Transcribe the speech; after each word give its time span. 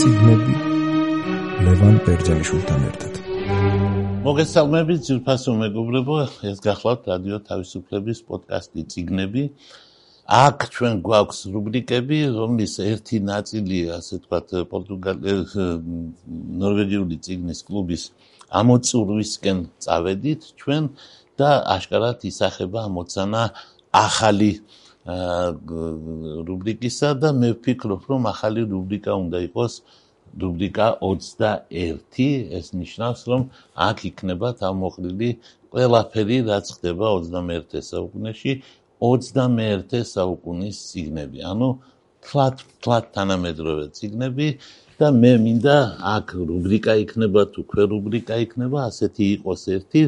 ციგნები 0.00 0.54
ლევან 1.64 1.96
ბერძენიშვილთან 2.06 2.80
ერთად. 2.90 3.12
მოგესალმებით 4.26 5.00
ძირფასო 5.06 5.52
მეგობრებო, 5.60 6.16
ეს 6.50 6.58
გახლავთ 6.66 7.02
რადიო 7.12 7.38
თავისუფლების 7.48 8.18
პოდკასტი 8.28 8.82
ციგნები. 8.90 9.42
აქ 10.24 10.58
ჩვენ 10.74 10.94
გვაქვს 11.06 11.40
რუბრიკები, 11.54 12.18
რომლის 12.38 12.74
ერთი 12.90 13.16
ნაწილი, 13.30 13.78
ასე 13.98 14.14
ვთქვათ, 14.18 14.48
პორტუგალიის 14.72 15.52
ნორვეგიული 16.62 17.16
ციგნის 17.24 17.60
კლუბის 17.68 18.02
ამოწურვისკენ 18.60 19.58
წავედით 19.84 20.40
ჩვენ 20.60 20.84
და 21.38 21.50
აშკარად 21.76 22.18
ისახება 22.30 22.88
ამოცანა 22.88 23.42
ახალი 23.94 24.52
რუბრიკისა 25.04 27.10
და 27.20 27.36
მე 27.36 27.60
ვფიქრობ, 27.60 28.08
რომ 28.08 28.22
ახალი 28.32 28.64
რუბრიკა 28.72 29.12
უნდა 29.24 29.38
იყოს 29.52 29.72
რუბრიკა 30.40 30.86
21. 31.04 32.48
ეს 32.58 32.66
ნიშნავს, 32.72 33.20
რომ 33.30 33.42
აქ 33.88 33.98
იქნება 34.10 34.48
თავმოყრილი 34.60 35.28
ყველაფერი, 35.74 36.38
რაც 36.48 36.66
ხდება 36.76 37.06
21 37.20 37.84
საუკუნეში, 37.90 38.52
21 39.04 40.00
საუკუნის 40.08 40.76
ციგნები. 40.88 41.38
ანუ 41.52 41.68
ფლატ 42.24 42.64
ფლატ 42.80 43.04
თანამედროვე 43.12 43.84
ციგნები 43.92 44.48
და 44.98 45.06
მე 45.12 45.32
მინდა 45.44 45.76
აქ 46.16 46.26
რუბრიკა 46.48 46.92
იქნება 47.04 47.42
თუ 47.52 47.60
ქვე 47.68 47.84
რუბრიკა 47.92 48.34
იქნება, 48.46 48.78
ასეთი 48.88 49.24
იყოს 49.36 49.62
ერთი, 49.76 50.02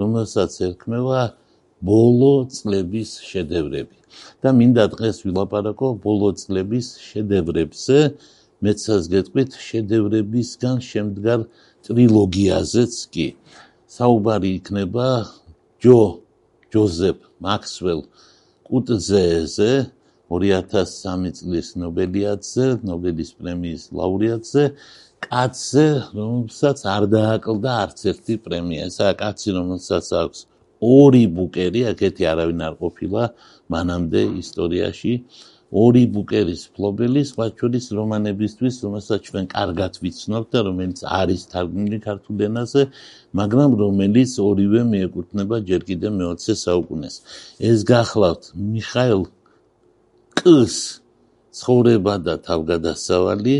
რომელსაც 0.00 0.52
ერქმევა 0.68 1.20
ბოლო 1.84 2.50
წლების 2.50 3.10
შედევრები. 3.22 3.96
და 4.42 4.50
მინდა 4.58 4.84
დღეს 4.94 5.16
ვილაპარაკო 5.26 5.88
ბოლო 6.04 6.30
წლების 6.40 6.86
შედევრებზე. 7.08 7.98
მეცას 8.64 9.02
გეტყვით 9.12 9.50
შედევრებისგან 9.68 10.76
შემდგარ 10.90 11.40
ტრილოგიაზეც 11.86 12.94
კი. 13.14 13.28
საუბარი 13.96 14.50
იქნება 14.58 15.08
ჯო 15.82 16.00
ჯოზეფ 16.72 17.18
მაქსველ 17.46 18.00
კუტზეზე 18.66 19.72
2003 20.28 21.32
წლის 21.38 21.68
ნობელიადზე, 21.80 22.64
ნობელის 22.84 23.30
პრემიის 23.38 23.84
ლაურეატზე, 23.96 24.64
კაცზე, 25.24 25.86
რომელსაც 26.18 26.78
არ 26.94 27.04
დააკლდა 27.14 27.70
არც 27.84 27.98
ერთი 28.12 28.34
პრემია. 28.44 28.80
ესაა 28.90 29.14
კაცი, 29.22 29.48
რომელსაც 29.58 30.06
აქვს 30.20 30.40
ორი 30.80 31.24
ბუკერი, 31.34 31.80
აქეთი 31.92 32.22
არავინ 32.32 32.60
არ 32.68 32.74
ყოფილა 32.82 33.22
მანამდე 33.72 34.22
ისტორიაში. 34.42 35.12
ორი 35.68 36.02
ბუკერის 36.08 36.62
ფლობელი, 36.72 37.20
სხვა 37.28 37.46
შორის 37.60 37.86
რომანებისთვის, 37.92 38.74
რომელსაც 38.84 39.20
ჩვენ 39.28 39.44
კარგად 39.52 39.92
ვიცნობთ 40.00 40.48
და 40.54 40.60
რომელიც 40.64 40.98
არის 41.04 41.40
თარგმნილი 41.52 41.98
ქართულ 42.08 42.36
ენაზე, 42.48 42.82
მაგრამ 43.36 43.70
რომელიც 43.82 44.32
ორივე 44.48 44.80
მიეკუთვნება 44.92 45.56
ჯერ 45.68 45.82
კიდევ 45.88 46.10
მე-20 46.18 46.56
საუკუნეს. 46.64 47.14
ეს 47.60 47.78
გახლავთ 47.84 48.42
მიხაილ 48.56 49.22
კს 50.40 50.74
ცხოვრება 51.58 52.14
და 52.26 52.34
თავგადასავალი 52.48 53.56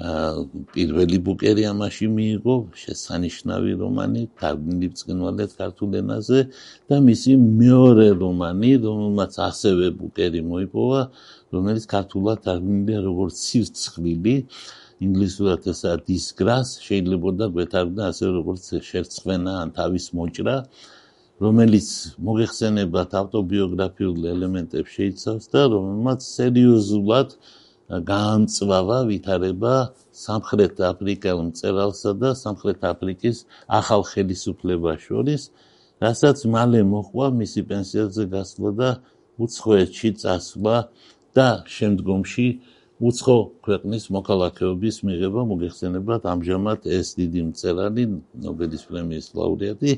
პირველი 0.00 1.18
ბუკერი 1.24 1.64
ამაში 1.68 2.06
მიიღო 2.16 2.54
შესანიშნავი 2.82 3.72
რომანი 3.82 4.22
თარგმნილი 4.40 4.88
ბრწყინვალედ 4.92 5.50
ქართულ 5.60 5.90
ენაზე 6.00 6.40
და 6.88 6.96
მისი 7.08 7.32
მეორე 7.60 8.06
რომანი 8.22 8.70
რომელმაც 8.86 9.32
ასევე 9.48 9.90
ბუკერი 10.00 10.40
მოიპოვა 10.52 11.02
რომელიც 11.52 11.84
ქართულად 11.92 12.38
თარგმნილია 12.48 13.00
როგორც 13.10 13.34
სირცხლილი 13.44 14.34
ინგლისურად 15.04 15.68
ესაა 15.72 16.00
disgrace 16.08 16.72
შეიძლება 16.86 17.30
და 17.40 17.46
გვეთარგმნა 17.52 18.02
ასე 18.12 18.26
როგორც 18.40 18.64
შერცხვენა 18.88 19.52
ან 19.64 19.68
თავის 19.76 20.06
მოჭრა 20.16 20.56
რომელიც 21.44 21.88
მოგეხსენებათ 22.24 23.10
ავტობიოგრაფიულ 23.20 24.20
ელემენტებს 24.32 24.90
შეიცავს 24.96 25.44
და 25.52 25.62
რომელმაც 25.76 26.20
სერიოზულად 26.24 27.28
გაამწვავა 27.90 28.98
ვითარება 29.10 29.74
სამხრეთ 30.14 30.78
აფრიკელ 30.90 31.38
მწერალსა 31.50 32.12
და 32.22 32.30
სამხრეთ 32.38 32.86
აფრიკის 32.86 33.38
ახალ 33.66 34.02
ხელისუფლებას 34.10 35.00
შორის, 35.10 35.42
რასაც 35.98 36.38
მალე 36.54 36.82
მოხდა 36.86 37.26
მისი 37.40 37.62
პენსიაზე 37.70 38.24
გასვლა 38.34 38.70
და 38.78 38.90
უცხოეთში 39.42 40.10
წასვლა 40.22 40.76
და 41.34 41.48
შემდგომში 41.66 42.48
უცხო 43.00 43.36
ქვეყნის 43.64 44.04
მოქალაქეობის 44.12 44.96
მიღება 45.08 45.42
მოგეხსენებათ 45.50 46.26
ამჟამად 46.30 46.88
ეს 47.00 47.16
დიდი 47.18 47.42
მწერალი 47.50 48.04
ნობელის 48.46 48.82
პრემიის 48.90 49.26
ლაურეატი 49.38 49.92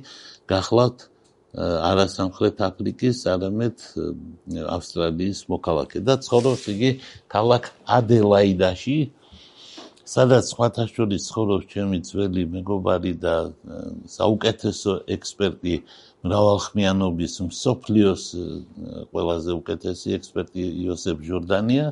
გახლავთ 0.53 1.12
არასამხრეთ 1.53 2.57
აფრიკის, 2.65 3.19
არამედ 3.29 3.77
ავსტრალიის 4.73 5.41
მოქალაქე. 5.53 6.01
და 6.01 6.15
ცხოვრობს 6.25 6.63
იგი 6.73 6.91
ქალაქ 7.29 7.69
ადელაიდაში, 7.85 8.97
სადაც 10.09 10.45
სხვათა 10.49 10.85
შორის 10.89 11.23
ცხოვრობს 11.29 11.67
ჩემი 11.69 11.99
ძველი 12.09 12.45
მეგობარი 12.57 13.13
და 13.21 13.37
საუკეთესო 14.17 14.93
ექსპერტი 15.13 15.75
მრავალხმიანობის 16.25 17.35
მსოფლიოს 17.53 18.25
ყველაზე 19.13 19.53
უკეთესი 19.53 20.09
ექსპერტი 20.19 20.63
იოსებ 20.89 21.17
ჯორდანია, 21.21 21.87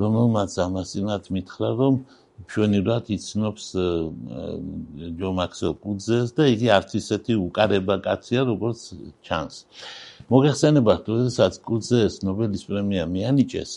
რომელმაც 0.00 0.52
ამასინათ 0.64 1.24
მითხრა, 1.28 1.68
რომ 1.76 1.94
ჩვენივრად 2.50 3.10
იცნობს 3.14 3.66
ჯო 5.18 5.30
მაქსველ 5.38 5.74
კუძეს 5.84 6.34
და 6.34 6.46
იგი 6.54 6.68
არც 6.76 6.90
ისეთი 7.00 7.36
უკარება 7.46 7.96
კაცია 8.06 8.40
როგორც 8.50 8.80
ჩანს. 9.26 9.54
მოგეხსენებათ, 10.34 11.02
როდესაც 11.14 11.58
კუძეს 11.68 12.14
ნობელის 12.26 12.62
პრემია 12.68 13.04
მიანიჭეს, 13.14 13.72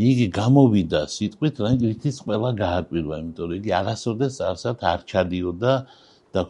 იგი 0.00 0.26
გამოვიდა 0.32 1.00
სიტყვით, 1.12 1.60
რომ 1.60 1.84
ითის 1.92 2.16
ყველა 2.24 2.50
გააკვირვა, 2.62 3.14
იმიტომ 3.20 3.44
რომ 3.50 3.56
იგი 3.60 3.70
არასოდეს 3.80 4.34
არსად 4.48 4.78
არ 4.92 5.00
ჩადიოდა 5.10 5.74
და 6.32 6.40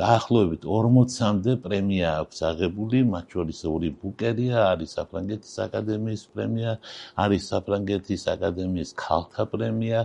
დაახლოებით 0.00 0.62
40-მდე 0.64 1.52
პრემია 1.64 2.08
აქვს 2.22 2.38
აღებული, 2.50 2.98
მათ 3.12 3.34
შორის 3.34 3.60
ორი 3.70 3.90
ბუკერია, 4.00 4.58
არის 4.72 4.94
საფრანგეთის 4.98 5.54
აკადემიის 5.66 6.22
პრემია, 6.34 6.70
არის 7.24 7.42
საფრანგეთის 7.52 8.22
აკადემიის 8.34 8.90
ქალთა 9.04 9.44
პრემია, 9.54 9.98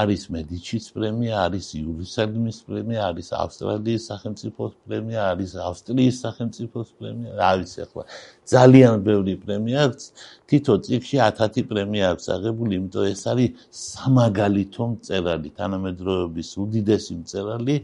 არის 0.00 0.22
მედიჩის 0.36 0.86
პრემია, 0.96 1.34
არის 1.46 1.66
იურისალიმის 1.80 2.58
პრემია, 2.68 3.00
არის 3.10 3.28
ავსტრალიის 3.42 4.02
სახელმწიფოს 4.12 4.72
პრემია, 4.86 5.20
არის 5.32 5.52
ავსტრიის 5.68 6.16
სახელმწიფოს 6.26 6.88
პრემია, 7.00 7.32
არის 7.52 7.72
ახლა 7.86 8.04
ძალიან 8.52 8.94
ბევრი 9.06 9.34
პრემია 9.42 9.78
აქვს. 9.88 10.06
თითო 10.52 10.74
წიგნში 10.84 11.16
10-10 11.24 11.68
პრემია 11.72 12.04
აქვს 12.12 12.26
აღებული, 12.36 12.72
იმიტომ 12.78 13.04
ეს 13.12 13.22
არის 13.32 13.50
სამაგალითო 13.72 14.84
მწერალი, 14.92 15.48
თანამედროვეობის 15.58 16.50
უდიდესი 16.62 17.14
მწერალი. 17.22 17.76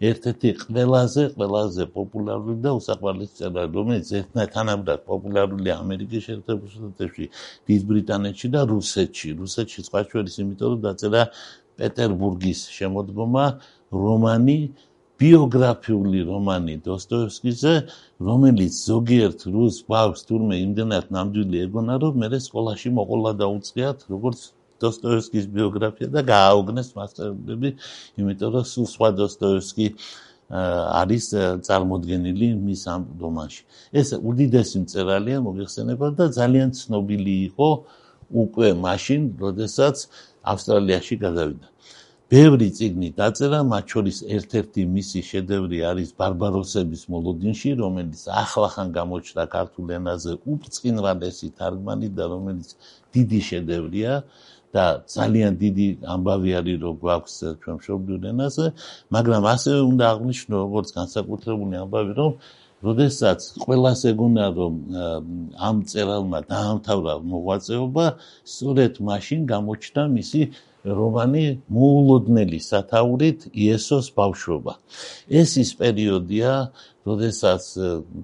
ერთ-ერთი 0.00 0.48
ყველაზე 0.62 1.22
ყველაზე 1.36 1.84
პოპულარული 1.96 2.56
და 2.64 2.70
უსაყვარლესი 2.78 3.34
წერა, 3.38 3.62
რომელიც 3.76 4.06
ერთნაირად 4.20 5.02
პოპულარულია 5.10 5.74
ამერიკის 5.82 6.22
შეერთებულ 6.26 6.68
შტატებში, 6.74 7.24
დიდ 7.68 7.80
ბრიტანეთში 7.90 8.48
და 8.54 8.60
რუსეთში. 8.72 9.28
რუსეთში 9.42 9.80
სხვა 9.88 10.00
შორის, 10.08 10.34
იმიტომ 10.42 10.68
რომ 10.72 10.80
დაწერა 10.86 11.22
პეტერბურგის 11.78 12.60
შემოდგომა 12.78 13.44
რომანი 13.92 14.58
ბიოგრაფიული 15.22 16.20
რომანი 16.26 16.74
დოსტოევსკიზე, 16.86 17.74
რომელიც 18.28 18.72
ზოგიერთ 18.90 19.40
რუს 19.54 19.76
ბავშვს 19.92 20.26
თურმე 20.28 20.56
იმდენად 20.66 21.12
ნამდვილი 21.14 21.56
ეგონა, 21.66 21.94
რომ 22.02 22.14
მე 22.22 22.40
სკოლაში 22.46 22.88
მოყოლა 22.98 23.32
დაუწყიათ, 23.42 23.98
როგორც 24.14 24.40
დოსტოევსკის 24.82 25.46
ბიოგრაფია 25.56 26.08
და 26.16 26.20
გააუგნეს 26.32 26.88
მასწავლებლები, 26.98 27.70
იმიტომ 28.18 28.50
რომ 28.56 28.64
სულ 28.72 28.86
სხვა 28.94 29.08
დოსტოევსკი 29.22 29.86
არის 30.52 31.26
წარმოდგენილი 31.66 32.48
მის 32.60 32.82
ამ 32.92 33.02
რომანში. 33.22 33.62
ეს 34.00 34.08
უდიდესი 34.20 34.76
მწერალია, 34.84 35.38
მოგეხსენებათ 35.48 36.12
და 36.20 36.26
ძალიან 36.38 36.68
ცნობილი 36.76 37.34
იყო 37.48 37.68
უკვე 38.32 38.68
მაშინ, 38.84 39.20
როდესაც 39.40 39.96
ავსტრალიაში 40.52 41.14
გადავიდა. 41.24 41.66
ბევრი 42.32 42.68
წიგნი 42.72 43.08
დაწერა, 43.12 43.60
მათ 43.68 43.84
შორის 43.92 44.18
ერთ-ერთი 44.36 44.82
მისი 44.88 45.20
შედევრი 45.30 45.78
არის 45.84 46.10
ბარბაროსების 46.16 47.02
მოლოდინში, 47.12 47.70
რომელიც 47.76 48.22
ახლახან 48.42 48.88
გამოჩნდა 48.96 49.44
ქართულ 49.52 49.86
ენაზე 49.98 50.32
უბრწყინვალესი 50.52 51.48
თარგმანი 51.60 52.08
და 52.16 52.24
რომელიც 52.32 52.68
დიდი 53.12 53.40
შედევრია. 53.50 54.12
და 54.72 54.86
ძალიან 55.14 55.52
დიდი 55.62 55.86
ამბავი 56.14 56.50
არის 56.58 56.76
რომ 56.84 56.94
გვაქვს 57.04 57.34
ჩვენ 57.60 57.74
მშობლიურ 57.78 58.22
ენაზე, 58.32 58.66
მაგრამ 59.16 59.42
ასევე 59.54 59.80
უნდა 59.92 60.04
აღნიშნო 60.14 60.54
როგორც 60.64 60.88
განსაკუთრებული 60.98 61.74
ამბავი 61.84 62.12
რომ 62.20 62.32
როდესაც 62.82 63.40
ყველას 63.62 64.00
ეგონა 64.10 64.46
რომ 64.58 64.74
ამ 65.68 65.76
წერალმა 65.90 66.40
დაამთავრა 66.50 67.14
მოღვაწეობა, 67.30 68.06
სწორედ 68.52 68.92
მაშინ 69.08 69.40
გამოჩნდა 69.52 70.02
მისი 70.18 70.42
რომანი 70.82 71.44
მოულოდნელი 71.70 72.58
სათაურით 72.58 73.46
იესოს 73.54 74.06
ბავშვობა. 74.18 74.72
ეს 75.30 75.50
ის 75.62 75.70
პერიოდია, 75.78 76.50
როდესაც 77.06 77.62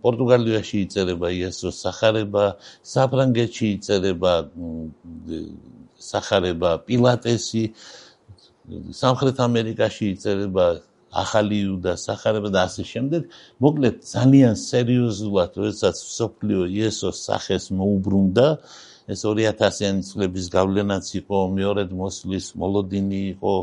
პორტუგალიაში 0.02 0.76
იწერება 0.86 1.30
იესოს 1.38 1.76
სახარება, 1.86 2.58
საფრანგეთში 2.82 3.66
იწერება 3.78 4.32
სახარება 5.98 6.78
პილატესი, 6.86 7.64
სამხრეთ 8.94 9.40
ამერიკაში 9.42 10.12
იწერება 10.14 10.66
ახალი 11.08 11.56
იუდა 11.64 11.96
სახარება 11.96 12.50
და 12.52 12.68
ასე 12.68 12.84
შემდეგ. 12.84 13.22
მოკლედ 13.64 13.96
ძალიან 14.04 14.54
სერიოზულად, 14.60 15.50
როდესაც 15.56 15.96
სოფლიო 15.96 16.68
იესოს 16.68 17.16
სახეს 17.28 17.70
მოუბრუნდა, 17.72 18.46
ეს 19.08 19.24
2000-იანი 19.24 20.04
წლების 20.04 20.46
გავლენაც 20.52 21.06
იყო, 21.16 21.38
მეორედ 21.56 21.90
მოსვლის 21.96 22.46
მოლოდინი 22.60 23.20
იყო, 23.32 23.54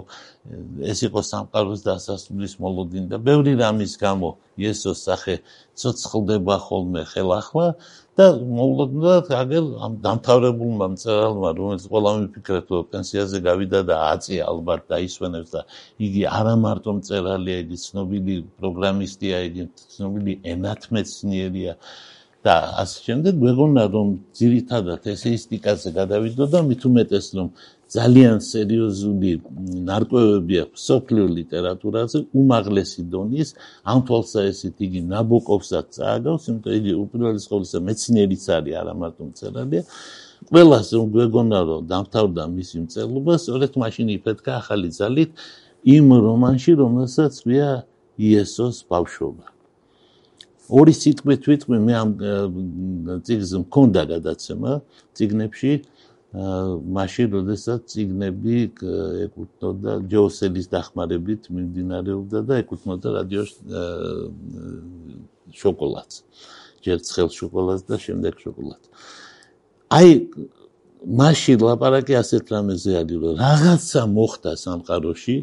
ეს 0.90 1.00
იყო 1.06 1.22
სამყაროს 1.22 1.86
დასასრულის 1.86 2.58
მოლოდინი 2.66 3.08
და 3.14 3.18
ბევრი 3.22 3.54
რამის 3.62 3.94
გამო 4.02 4.30
იესოს 4.58 5.06
სახე 5.06 5.36
ცოცხლდება 5.78 6.58
ხოლმე 6.66 7.06
ხელახლა 7.14 7.68
და 8.16 8.26
მოულოდნელად 8.58 9.30
აგერ 9.36 9.66
ამ 9.86 9.96
დამთავრებულმა 10.06 10.88
მწერალმა, 10.94 11.50
რომელიც 11.60 11.86
ყველა 11.92 12.12
მიფიქრეთ, 12.20 12.72
რომ 12.76 12.88
პენსიაზე 12.94 13.42
გავიდა 13.48 13.80
და 13.92 13.96
აწი 14.16 14.40
ალბათ 14.50 14.88
დაისვენებს 14.94 15.50
და 15.56 15.62
იგი 16.08 16.24
არა 16.40 16.56
მარტო 16.64 16.96
მწერალია, 17.00 17.58
იგი 17.66 17.78
ცნობილი 17.86 18.36
პროგრამისტია, 18.64 19.36
იგი 19.52 19.64
ცნობილი 19.96 20.34
ენათმეცნიერია. 20.56 21.74
და 22.46 22.56
ასე 22.82 23.00
შემდეგ 23.06 23.38
გვეგონა 23.42 23.84
რომ 23.94 24.10
ძირითადად 24.38 25.08
ესეისტიკაზე 25.14 25.90
გადავიდო 25.96 26.46
და 26.54 26.60
მით 26.68 26.84
უმეტეს 26.90 27.28
რომ 27.38 27.48
ძალიან 27.86 28.40
სერიოზული 28.42 29.32
ნარკვევები 29.86 30.56
აქვს 30.66 30.86
სოფლიო 30.90 31.26
ლიტერატურაზე 31.38 32.20
უმაღლესი 32.42 33.02
დონის 33.14 33.50
ამ 33.86 34.00
თვალსაჩინო 34.10 34.86
იგი 34.86 35.02
ნაბოკოვსაც 35.14 35.86
წააგავს 35.98 36.44
იმიტომ 36.50 36.74
იგი 36.80 36.94
უპირველეს 37.06 37.46
ყოვლისა 37.52 37.80
მეცნიერიც 37.86 38.44
არის 38.58 38.76
არა 38.82 38.94
მარტო 39.02 39.24
მწერალია. 39.30 39.84
ყველას 40.50 40.88
რომ 40.98 41.08
გვეგონა 41.14 41.60
რომ 41.70 41.82
დამთავრდა 41.94 42.44
მისი 42.58 42.78
მწერლობა 42.86 43.34
სწორედ 43.46 43.72
მაშინ 43.82 44.08
იფეთქა 44.18 44.52
ახალი 44.62 44.90
ძალით 45.00 45.30
იმ 45.96 46.08
რომანში 46.26 46.72
რომელსაც 46.82 47.34
ქვია 47.46 47.70
იესოს 48.18 48.78
ბავშვობა. 48.90 49.46
ორი 50.66 50.94
სიტყვით 50.98 51.42
ვიტყვი 51.46 51.78
მე 51.86 51.94
ამ 51.94 52.10
ციგნს 53.26 53.52
მქონდა 53.64 54.02
გადაცემა 54.14 54.72
ციგნებში 55.14 55.72
მაშინ 56.36 57.28
როდესაც 57.32 57.86
ციგნები 57.92 58.56
ეკუთვნოდა 59.26 59.94
ჯოსელის 60.12 60.68
დახმარებით 60.74 61.48
მიმდინარეობდა 61.48 62.40
და 62.50 62.54
ეკუთვნოდა 62.64 63.08
რადიო 63.18 63.44
შოკოლადს. 65.56 66.16
ჯერ 66.84 67.00
ცხელ 67.08 67.30
შოკოლადს 67.40 67.84
და 67.88 67.96
შემდეგ 68.06 68.34
შოკოლადს. 68.44 68.88
აი 69.96 70.10
მაშინ 71.06 71.58
ლაპარაკი 71.64 72.14
ასეთ 72.20 72.44
რამეზე 72.52 72.92
არის 73.00 73.18
რომ 73.24 73.34
რაღაცა 73.40 74.02
მოხდა 74.18 74.52
სამყაროში. 74.66 75.38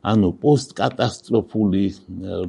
ანუ 0.00 0.28
პოსტკატასტროფული 0.42 1.84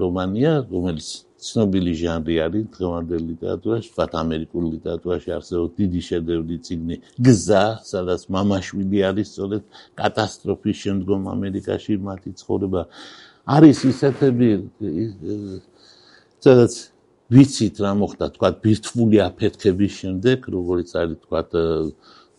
რომანია 0.02 0.54
რომელიც 0.72 1.08
ცნობილი 1.42 1.94
ჟანრი 2.02 2.36
არის 2.46 2.66
დღევანდელ 2.76 3.24
ლიტერატურაში, 3.32 3.90
თქვათ 3.94 4.12
ამერიკულ 4.22 4.64
ლიტერატურაში 4.76 5.30
არსებობს 5.38 5.74
დიდი 5.82 6.02
შედევრი 6.10 6.58
ციგნი 6.68 6.96
გზა, 7.28 7.66
სადაც 7.92 8.22
მამაშვილი 8.36 9.00
არის 9.10 9.28
სწორედ 9.34 9.64
კატასტროფის 10.02 10.78
შემდგომ 10.86 11.22
ამერიკაში 11.36 11.98
მათი 12.06 12.32
ცხოვრება 12.42 12.82
არის 13.58 13.78
ისეთები 13.92 14.50
სადაც 16.46 16.74
ვიცით 17.32 17.76
რა 17.80 17.92
მოხდა, 17.96 18.28
თქვათ 18.36 18.56
ბირთვული 18.64 19.18
აფეთქების 19.24 19.94
შემდეგ, 20.02 20.48
როგორც 20.52 20.90
არის 21.00 21.20
თქვათ 21.24 21.50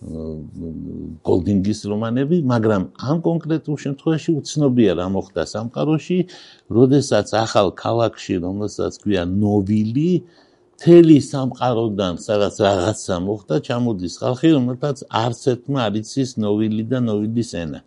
გოლდინგის 0.03 1.81
რომანები, 1.87 2.37
მაგრამ 2.53 2.83
ამ 3.07 3.19
კონკრეტულ 3.23 3.77
შემთხვევაში 3.85 4.31
უცნობია 4.41 4.93
რა 4.99 5.07
მოხდა 5.15 5.43
სამყაროში, 5.47 6.19
როდესაც 6.77 7.29
ახალ 7.39 7.71
ქალაქში, 7.83 8.35
რომელსაც 8.43 8.99
ქვია 9.03 9.23
ნოვილი, 9.31 10.13
თელი 10.83 11.19
სამყაროდან, 11.23 12.19
სადაც 12.19 12.55
რაღაცა 12.67 13.17
მოხდა, 13.29 13.55
ჩამოდის 13.69 14.15
ხალხი, 14.19 14.49
რომელთაც 14.59 14.97
არც 15.23 15.41
ერთმა 15.55 15.79
არ 15.87 15.95
იცის 16.03 16.31
ნოვილი 16.43 16.85
და 16.91 16.99
ნოვილის 17.07 17.51
ენა. 17.63 17.81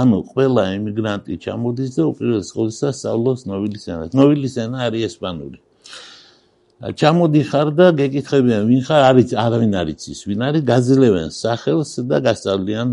ანუ 0.00 0.18
ყველა 0.32 0.62
ემიგრანტი 0.80 1.34
ჩამოდის 1.44 1.90
და 1.96 2.02
უპირველეს 2.10 2.48
ყოვლისა 2.56 2.88
სწავლობს 2.98 3.42
ნოვილის 3.52 3.84
ენას. 3.92 4.10
ნოვილის 4.16 4.54
ენა 4.64 4.78
არის 4.88 5.02
ესპანური. 5.12 5.58
ჩამოდიხარ 6.82 7.68
და 7.78 7.86
გეკითხებიან 7.96 8.66
ვინ 8.68 8.82
ხარ 8.86 9.02
არის 9.10 9.30
არავინ 9.38 9.72
არ 9.78 9.88
იცის 9.94 10.20
ვინ 10.28 10.40
არის 10.48 10.62
გაძლევენ 10.68 11.30
სახელს 11.30 11.90
და 12.10 12.16
გასწავლიან 12.26 12.88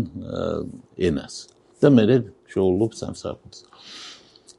ენას. 1.08 1.34
და 1.82 1.88
მე 1.90 2.04
შეულობ 2.52 2.92
სამსახურს. 2.94 3.58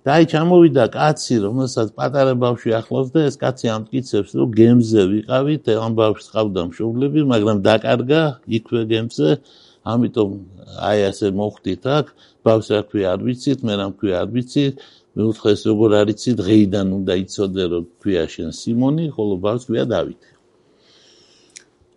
და 0.04 0.10
აი 0.20 0.24
ჩამოვიდა 0.28 0.86
კაცი 0.92 1.36
რომელსაც 1.48 1.88
პატარა 1.96 2.34
ბავშვი 2.36 2.72
ახლავს 2.80 3.10
და 3.16 3.20
ეს 3.32 3.36
კაცი 3.40 3.68
ამტკიცებს 3.72 4.32
რომ 4.36 4.50
გემზე 4.60 5.02
ვიყავით 5.14 5.64
ამ 5.80 5.92
ბავშვს 5.96 6.28
ყავდა 6.36 6.62
მშობლები 6.70 7.22
მაგრამ 7.32 7.58
დაკარგა 7.64 8.24
იქვე 8.58 8.82
გემზე 8.92 9.30
ამიტომ 9.88 10.30
აი 10.90 11.00
ასე 11.08 11.28
მოხდით 11.40 11.84
აქ 11.98 12.06
ბავშვს 12.44 12.70
რა 12.76 12.82
ქვია 12.92 13.08
არ 13.16 13.20
ვიცით 13.24 13.60
მე 13.64 13.74
რა 13.80 13.88
ქვია 13.96 14.16
არ 14.24 14.30
ვიცით 14.36 14.76
მე 15.16 15.24
უთხრეს 15.30 15.62
როგორ 15.70 15.96
არიცი 16.02 16.32
დღეიდან 16.42 16.88
უნდა 17.00 17.14
იცოდე 17.24 17.66
რომ 17.74 17.86
ქვია 18.02 18.26
შენ 18.34 18.50
სიმონი 18.60 19.06
ხოლო 19.16 19.36
ბავშვს 19.46 19.68
ქვია 19.70 19.86
დავითი 19.94 20.30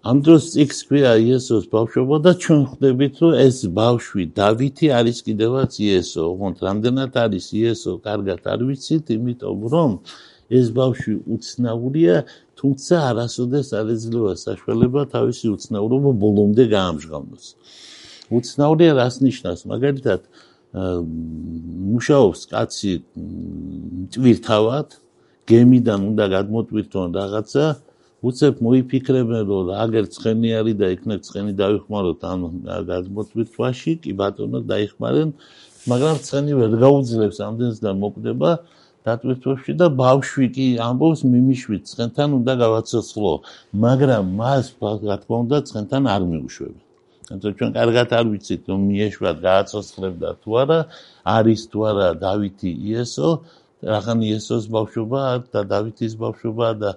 ამ 0.07 0.19
დროს 0.27 0.45
იქს 0.63 0.81
ქვია 0.89 1.13
იესოს 1.19 1.65
ბავშვობა 1.73 2.17
და 2.27 2.33
ჩვენ 2.43 2.61
ხვდებით 2.71 3.15
რომ 3.23 3.33
ეს 3.47 3.59
ბავშვი 3.81 4.25
დავითი 4.39 4.87
არის 4.99 5.19
კიდევაც 5.27 5.73
იესო 5.87 6.23
ოღონდ 6.33 6.57
რამდენად 6.67 7.13
არის 7.25 7.47
იესო 7.61 7.93
კარგად 8.07 8.41
არ 8.53 8.61
ვიცით 8.69 9.07
იმიტომ 9.17 9.65
რომ 9.75 9.91
ეს 10.47 10.67
ბავშვი 10.79 11.15
უცნაურია 11.35 12.17
თუმცა 12.61 12.95
არასოდეს 13.11 13.69
არ 13.79 13.89
ეძლევა 13.95 14.33
საშუალება 14.47 15.03
თავისი 15.15 15.47
უცნაურობა 15.57 16.11
ბოლომდე 16.23 16.65
გაამჟღავნოს. 16.73 17.47
უცნაურია 18.39 18.93
რას 19.01 19.17
ნიშნავს? 19.27 19.61
მაგალითად 19.73 20.21
მუშაობს 20.77 22.41
კაცი 22.53 22.93
ტვირთავად 24.13 24.97
გემიდან 25.49 26.01
უნდა 26.11 26.25
გადმოტვირთონ 26.37 27.09
რაღაცა 27.17 27.65
უცებ 28.27 28.61
მოიფიქრებენ 28.67 29.43
რომ 29.49 29.71
აგერ 29.85 30.05
ცხენი 30.17 30.51
არის 30.61 30.77
და 30.81 30.87
იქნებ 30.97 31.21
ცხენი 31.29 31.53
დაიხმაროთ 31.61 32.21
ამ 32.33 32.41
გადმოტვირთვაში 32.93 33.93
კი 34.05 34.13
ბატონო 34.21 34.61
დაიხმარენ 34.73 35.29
მაგრამ 35.93 36.17
ცხენი 36.27 36.53
ვერ 36.61 36.73
გაუძლებს 36.85 37.39
ამდენს 37.49 37.79
და 37.85 37.91
მოკვდება 38.03 38.51
დატვირთვებში 39.07 39.73
და 39.81 39.87
ბავშვი 40.03 40.47
კი 40.57 40.67
ამბობს 40.89 41.21
მიმიშვით 41.33 41.83
ცხენთან 41.93 42.29
უნდა 42.41 42.53
გავაცოცხლო 42.65 43.35
მაგრამ 43.87 44.25
მას 44.41 44.75
რა 44.83 45.17
თქმა 45.23 45.37
უნდა 45.47 45.59
ცხენთან 45.71 46.03
არ 46.15 46.23
მიუშვება 46.33 46.86
ანუ 47.27 47.51
ჩვენ 47.59 47.71
კარგად 47.75 48.09
არ 48.19 48.27
ვიცით 48.31 48.63
რომ 48.71 48.81
მიეშვათ 48.89 49.37
გააცოცხლებდა 49.47 50.29
თუ 50.43 50.51
არა 50.63 50.79
არის 51.37 51.61
თუ 51.71 51.79
არა 51.91 52.09
დავითი 52.23 52.71
იესო 52.91 53.29
რახან 53.93 54.19
იესოს 54.31 54.65
ბავშვობა 54.77 55.23
და 55.53 55.61
დავითის 55.73 56.13
ბავშვობა 56.23 56.69
და 56.83 56.91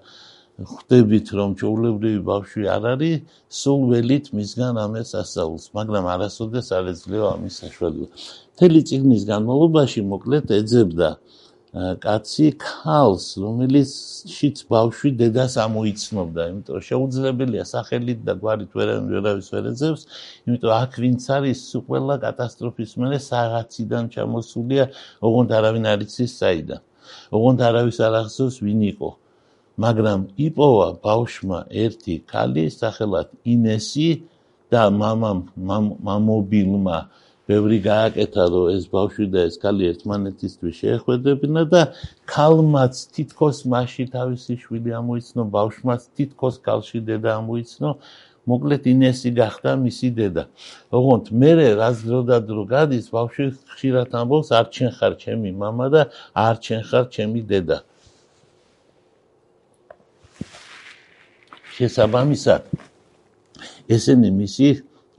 ხვდებით 0.70 1.28
რომ 1.40 1.50
ჩაულებრივი 1.60 2.22
ბავშვი 2.30 2.64
არ 2.76 2.84
არის 2.94 3.42
სულ 3.60 3.82
ველით 3.92 4.26
მისგან 4.38 4.76
ამას 4.86 5.10
ასაულს 5.24 5.66
მაგრამ 5.78 6.06
არასოდეს 6.14 6.68
არ 6.78 6.86
ეძლევა 6.94 7.28
ამის 7.36 7.56
საშუალება. 7.64 8.08
მთელი 8.54 8.82
წიგნის 8.90 9.24
განმავლობაში 9.32 10.00
მოკლედ 10.14 10.46
ეძებდა 10.60 11.10
კაცი 11.70 12.48
ქალს, 12.58 13.38
რომელიც 13.38 13.92
შიც 14.26 14.64
ბავშვი 14.74 15.10
დედას 15.22 15.54
ამოიცნობდა, 15.62 16.42
იმიტომ 16.50 16.82
შეუძლებელია 16.82 17.66
სახელით 17.70 18.24
და 18.26 18.34
გვარით 18.42 18.74
ვერან 18.74 19.06
ვერავის 19.14 19.48
ვერ 19.54 19.70
ეძებს, 19.70 20.04
იმიტომ 20.50 20.74
აქ 20.74 20.98
ვინც 20.98 21.24
არის 21.38 21.62
ყველა 21.86 22.16
კატასტროფის 22.26 22.92
მერე 22.98 23.20
საღაციდან 23.22 24.04
ჩამოსულია, 24.18 24.84
ოღონდ 25.22 25.50
არავინ 25.60 25.86
არ 25.94 26.00
იცის 26.10 26.32
საიდან. 26.42 26.82
ოღონდ 27.38 27.60
არავის 27.70 27.98
არ 28.02 28.14
ახსოვს 28.26 28.58
ვინ 28.66 28.82
იყო. 28.90 29.10
მაგრამ 29.80 30.20
იპოვა 30.50 30.88
ბავშმა 31.06 31.60
ერთი 31.70 32.16
ქალი 32.26 32.66
სახელად 32.74 33.30
ინესი 33.46 34.10
და 34.74 34.90
მამამ 34.90 35.40
მამობილმა 36.06 36.98
ბევრი 37.49 37.79
გააკეთა 37.85 38.45
რომ 38.53 38.69
ეს 38.73 38.85
ბავშვი 38.93 39.27
და 39.33 39.41
ეს 39.49 39.57
ქალი 39.61 39.89
ერთმანეთისთვის 39.93 40.75
შეეხვედებინა 40.81 41.63
და 41.73 41.83
ქალმაც 42.35 42.95
თითქოს 43.17 43.59
მასში 43.73 44.05
თავისი 44.17 44.55
შვილი 44.65 44.91
ამოიცნო 45.01 45.43
ბავშვმაც 45.57 46.07
თითქოს 46.17 46.57
ქალში 46.65 47.05
დედა 47.09 47.31
ამოიცნო 47.41 47.91
მოკლედ 48.49 48.85
ინესი 48.93 49.31
გახდა 49.41 49.73
მისი 49.81 50.09
დედა. 50.17 50.45
ოღონდ 50.93 51.33
მე 51.41 51.53
რაც 51.81 51.97
დრო 52.05 52.21
და 52.29 52.37
დრო 52.45 52.65
გადის 52.69 53.07
ბავშვი 53.13 53.45
ხშირად 53.73 54.13
ამბობს 54.21 54.49
არ 54.53 54.67
ჩენ 54.75 54.91
ხარ 54.97 55.13
ჩემი 55.23 55.51
мама 55.53 55.89
და 55.89 56.03
არ 56.33 56.57
ჩენ 56.65 56.81
ხარ 56.89 57.05
ჩემი 57.15 57.41
დედა. 57.49 57.79
შესაბამისად 61.77 62.63
ესენი 63.91 64.31
მისი 64.41 64.69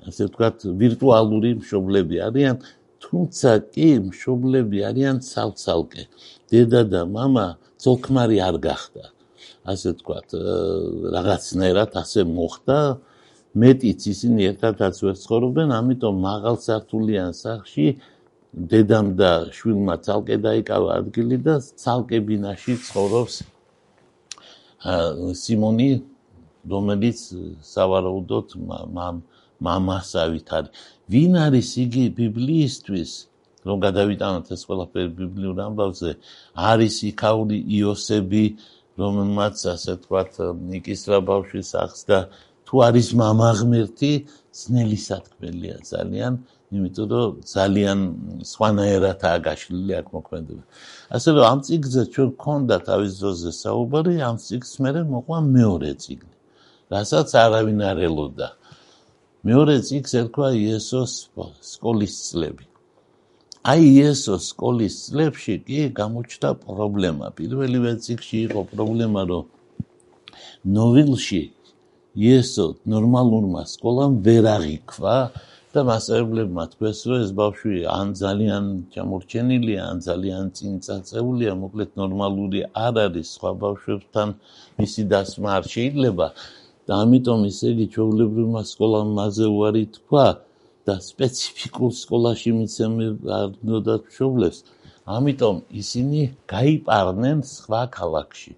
ასე 0.07 0.29
ვთქვათ 0.29 0.57
ვირტუალური 0.79 1.51
მშობლები 1.61 2.15
არიან 2.27 2.55
თუმცა 3.05 3.51
კი 3.73 3.89
მშობლები 4.09 4.77
არიან 4.89 5.17
ცალ-ცალკე. 5.25 6.03
დედა 6.49 6.81
და 6.91 7.01
мама 7.05 7.57
ძოქმარი 7.81 8.37
არ 8.47 8.57
გახდა. 8.67 9.03
ასე 9.65 9.87
ვთქვათ 9.97 10.29
რაღაცნაირად 11.15 11.91
ასე 12.01 12.21
მოხდა 12.29 12.79
მეტიც 13.55 14.01
ისინი 14.13 14.41
ერთადაც 14.51 14.95
ვერ 15.05 15.15
ცხოვრობენ, 15.23 15.69
ამიტომ 15.79 16.15
მაღალ 16.21 16.55
სართულიან 16.65 17.31
სახლში 17.33 17.87
დედამ 18.55 19.07
და 19.19 19.31
შვილმა 19.55 19.95
ცალკე 20.05 20.37
დაიკავა 20.43 20.89
ადგილი 21.01 21.37
და 21.45 21.55
ცალკე 21.63 22.19
ბინაში 22.27 22.73
ცხოვრობს 22.87 23.35
სიმონი, 25.41 25.89
რომელიც 26.73 27.19
სავარაუდოდ 27.73 28.47
მამასავით 29.65 30.47
არის. 30.57 30.71
ვინ 31.11 31.33
არის 31.45 31.69
იგი 31.85 32.05
ბიბლიისთვის? 32.21 33.11
რომ 33.65 33.77
გადავიტანოთ 33.81 34.47
ეს 34.53 34.61
ყველაფერი 34.69 35.11
ბიბლიურ 35.19 35.57
ამბავზე, 35.67 36.11
არის 36.53 36.95
იქაური 37.09 37.57
იოსები, 37.77 38.45
რომელმაც 39.01 39.57
ასე 39.73 39.93
თქვათ, 40.05 40.31
ნიკისრა 40.69 41.17
ბავშვის 41.29 41.69
ახს 41.81 42.01
და 42.09 42.19
თუ 42.65 42.75
არის 42.87 43.07
мама 43.21 43.49
ღმერთი 43.57 44.11
ძნელი 44.59 44.99
სათქმელია 45.07 45.77
ძალიან 45.89 46.33
იმიტომ 46.75 47.07
რომ 47.13 47.33
ძალიან 47.55 47.99
სხვანაირადაა 48.51 49.37
გაშლილი 49.47 49.93
აქ 49.99 50.07
მოქმედება 50.15 50.63
ასე 51.15 51.29
რომ 51.35 51.45
ამ 51.51 51.59
ციგზე 51.67 52.01
ჩვენ 52.13 52.29
გქონდა 52.35 52.77
თავის 52.89 53.11
ძოზე 53.21 53.51
საუბარი 53.61 54.15
ამ 54.29 54.35
ციგს 54.45 54.71
მე 54.81 54.91
მოყვა 55.13 55.37
მეორე 55.57 55.91
ციგნი 56.03 56.35
რასაც 56.95 57.29
არავინ 57.45 57.79
არ 57.91 57.97
ელოდა 58.09 58.47
მეორე 59.48 59.74
ციგს 59.88 60.12
ერქვა 60.20 60.48
იესოს 60.52 61.12
სკოლის 61.64 62.16
წლები. 62.28 62.66
აი 63.72 63.86
იესოს 63.92 64.48
სკოლის 64.52 64.96
წლებში 65.06 65.54
კი 65.64 65.78
გამოჩნდა 66.00 66.50
პრობლემა. 66.64 67.30
პირველივე 67.38 67.92
ციგში 68.04 68.36
იყო 68.48 68.64
პრობლემა 68.72 69.22
რომ 69.30 69.44
ნოვილში 70.76 71.42
იესო 72.28 72.66
ნორმალურმა 72.92 73.62
სკოლამ 73.72 74.20
ვერ 74.28 74.44
აღიქვა 74.52 75.16
და 75.72 75.80
მასწავლებლებმა 75.88 76.64
თქვეს 76.76 77.00
რომ 77.08 77.24
ეს 77.24 77.32
ბავშვი 77.40 77.76
ან 77.96 78.08
ძალიან 78.20 78.64
ჩამორჩენილია 78.92 79.82
ან 79.90 79.98
ძალიან 80.08 80.46
წინწაწეულია 80.58 81.52
მოკლედ 81.64 81.90
ნორმალური 82.02 82.60
არ 82.86 82.94
არის 83.06 83.28
სხვა 83.40 83.52
ბავშვებთან 83.64 84.28
მისი 84.80 85.02
დასმა 85.12 85.50
არ 85.58 85.64
შეიძლება 85.74 86.26
და 86.90 87.00
ამიტომ 87.06 87.46
ისე 87.50 87.72
იგი 87.74 87.86
ჩვეულებრივმა 87.94 88.62
სკოლამ 88.72 89.14
მასზე 89.20 89.46
უარი 89.56 89.84
თქვა 89.96 90.26
და 90.90 90.94
სპეციფიკურ 91.06 91.92
სკოლაში 92.02 92.50
მიცემი 92.58 93.06
არ 93.38 93.48
უნდა 93.78 93.94
ჩვეულებს 94.14 94.58
ამიტომ 95.16 95.56
ისინი 95.82 96.20
გაიპარნენ 96.50 97.38
სხვა 97.50 97.82
ქალაქში. 97.96 98.52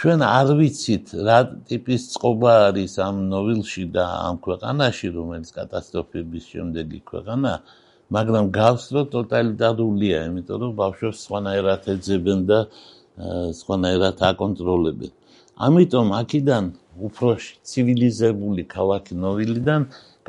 ჩვენ 0.00 0.22
არ 0.24 0.48
ვიცით 0.58 1.06
რა 1.28 1.38
ტიპის 1.68 2.02
წყობა 2.12 2.52
არის 2.68 2.92
ამ 3.06 3.16
ნოვილში 3.32 3.84
და 3.96 4.04
ამ 4.28 4.36
ქვეყანაში 4.46 5.08
რომელიც 5.16 5.48
კატასტროფების 5.58 6.44
შემდეგი 6.52 7.00
ქვეყანა 7.10 7.52
მაგრამ 8.16 8.44
გავს 8.60 8.84
რომ 8.96 9.04
ტოტალიტარულია 9.14 10.18
იმიტომ 10.30 10.56
რომ 10.62 10.72
ბავშვებს 10.80 11.18
სხვანაირად 11.26 11.82
ეძებენ 11.94 12.40
და 12.50 12.58
სხვანაირად 13.60 14.16
აკონტროლებენ 14.30 15.12
ამიტომ 15.66 16.08
აქედან 16.20 16.64
უფრო 17.06 17.30
ცივილიზებული 17.68 18.62
ქალაქი 18.74 19.12
ნოვილიდან 19.24 19.80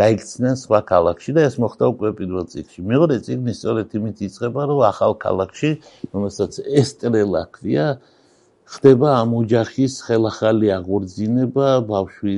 გაიქცნენ 0.02 0.56
სხვა 0.64 0.80
ქალაქში 0.92 1.32
და 1.36 1.42
ეს 1.50 1.56
მოხდა 1.64 1.86
უკვე 1.94 2.10
პირველ 2.20 2.46
წიგნში. 2.52 2.80
მეორე 2.92 3.16
წიგნი 3.26 3.54
სწორედ 3.60 3.88
იმით 4.00 4.18
იწყება, 4.28 4.62
რომ 4.72 4.80
ახალ 4.92 5.12
ქალაქში, 5.26 5.72
რომელსაც 6.16 6.54
ესტრელა 6.82 7.44
ქვია, 7.56 7.88
ხდება 8.72 9.10
ამ 9.22 9.30
ოჯახის 9.42 9.94
ხელახალი 10.08 10.68
აღორძინება 10.80 11.68
ბავშვი 11.92 12.36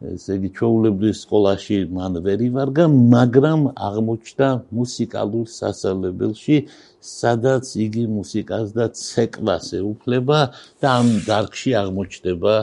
ესე 0.00 0.36
იგი 0.38 0.48
ჩაულებრივ 0.56 1.12
სკოლაში 1.18 1.78
მან 1.96 2.14
ვერ 2.24 2.40
ივარგა 2.48 2.84
მაგრამ 3.14 3.60
აღმოჩნდა 3.88 4.48
მუსიკალურ 4.78 5.46
სასწავლებელში 5.54 6.56
სადაც 7.00 7.66
იგი 7.86 8.04
მუსიკას 8.16 8.74
და 8.76 8.86
ცეკვას 9.02 9.66
ეუფლება 9.80 10.40
და 10.80 10.88
ამ 11.00 11.08
დარგში 11.28 11.70
აღმოჩნდება 11.82 12.54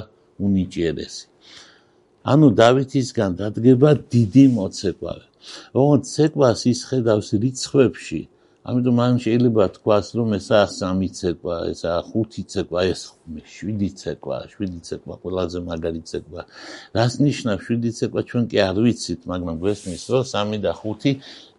უნიჭიერესი. 0.46 1.26
ანუ 2.28 2.48
დავითისგან 2.60 3.32
დადგება 3.40 3.90
დიდი 4.14 4.46
მოცეკვავე 4.58 5.26
ოღონდ 5.80 6.04
ცეკვას 6.12 6.62
ის 6.72 6.80
ხედავს 6.90 7.30
რიცხვებში 7.44 8.22
ამიტომ 8.68 8.98
ამ 9.00 9.18
შეიძლება 9.24 9.66
თქვას 9.80 10.08
რომ 10.20 10.34
ესა 10.36 10.62
სამი 10.68 11.08
ცეკვა, 11.18 11.58
ესა 11.72 11.92
ხუთი 12.04 12.44
ცეკვა, 12.52 12.82
ეს 12.92 13.02
შვიდი 13.56 13.90
ცეკვა, 14.00 14.38
შვიდი 14.52 14.80
ცეკვა 14.88 15.16
ყველაზე 15.24 15.60
მაგარი 15.68 16.02
ცეკვა. 16.10 16.42
რას 16.98 17.14
ნიშნავს 17.24 17.62
შვიდი 17.64 17.92
ცეკვა? 18.00 18.22
ჩვენ 18.28 18.44
კი 18.52 18.58
არ 18.68 18.78
ვიცით, 18.84 19.22
მაგრამ 19.32 19.56
გვესმის 19.64 20.04
რომ 20.12 20.24
სამი 20.34 20.58
და 20.66 20.72
ხუთი 20.80 21.12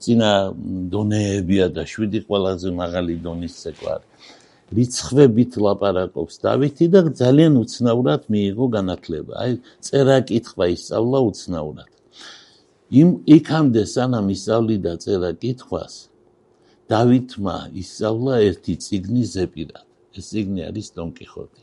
ძინა 0.04 0.32
დონეებია 0.92 1.66
და 1.72 1.82
შვიდი 1.88 2.20
ყველაზე 2.28 2.68
მაღალი 2.76 3.14
დონის 3.24 3.54
ცეკვა 3.62 3.90
არის. 3.96 4.08
რიცხვებით 4.76 5.52
ლაპარაკობს 5.64 6.34
დავითი 6.44 6.86
და 6.92 7.00
ძალიან 7.08 7.56
უცნაურად 7.64 8.22
მიიღო 8.28 8.66
განათლება. 8.76 9.32
აი 9.48 9.52
წერა 9.80 10.18
კითხვა 10.28 10.64
ისწავლა 10.76 11.18
უცნაურად. 11.30 11.88
იმ 13.00 13.08
იქამდე 13.36 13.82
სანამ 13.96 14.26
ისწავლიდა 14.36 14.92
წერა 15.00 15.32
კითხვას 15.40 16.07
დავითმა 16.88 17.56
ისწავლა 17.82 18.34
ერთი 18.48 18.74
ციგნი 18.84 19.22
ზეპირად. 19.34 19.84
ეს 20.18 20.24
ციგნი 20.32 20.60
არის 20.68 20.88
დონ 20.96 21.10
კიხოტი. 21.18 21.62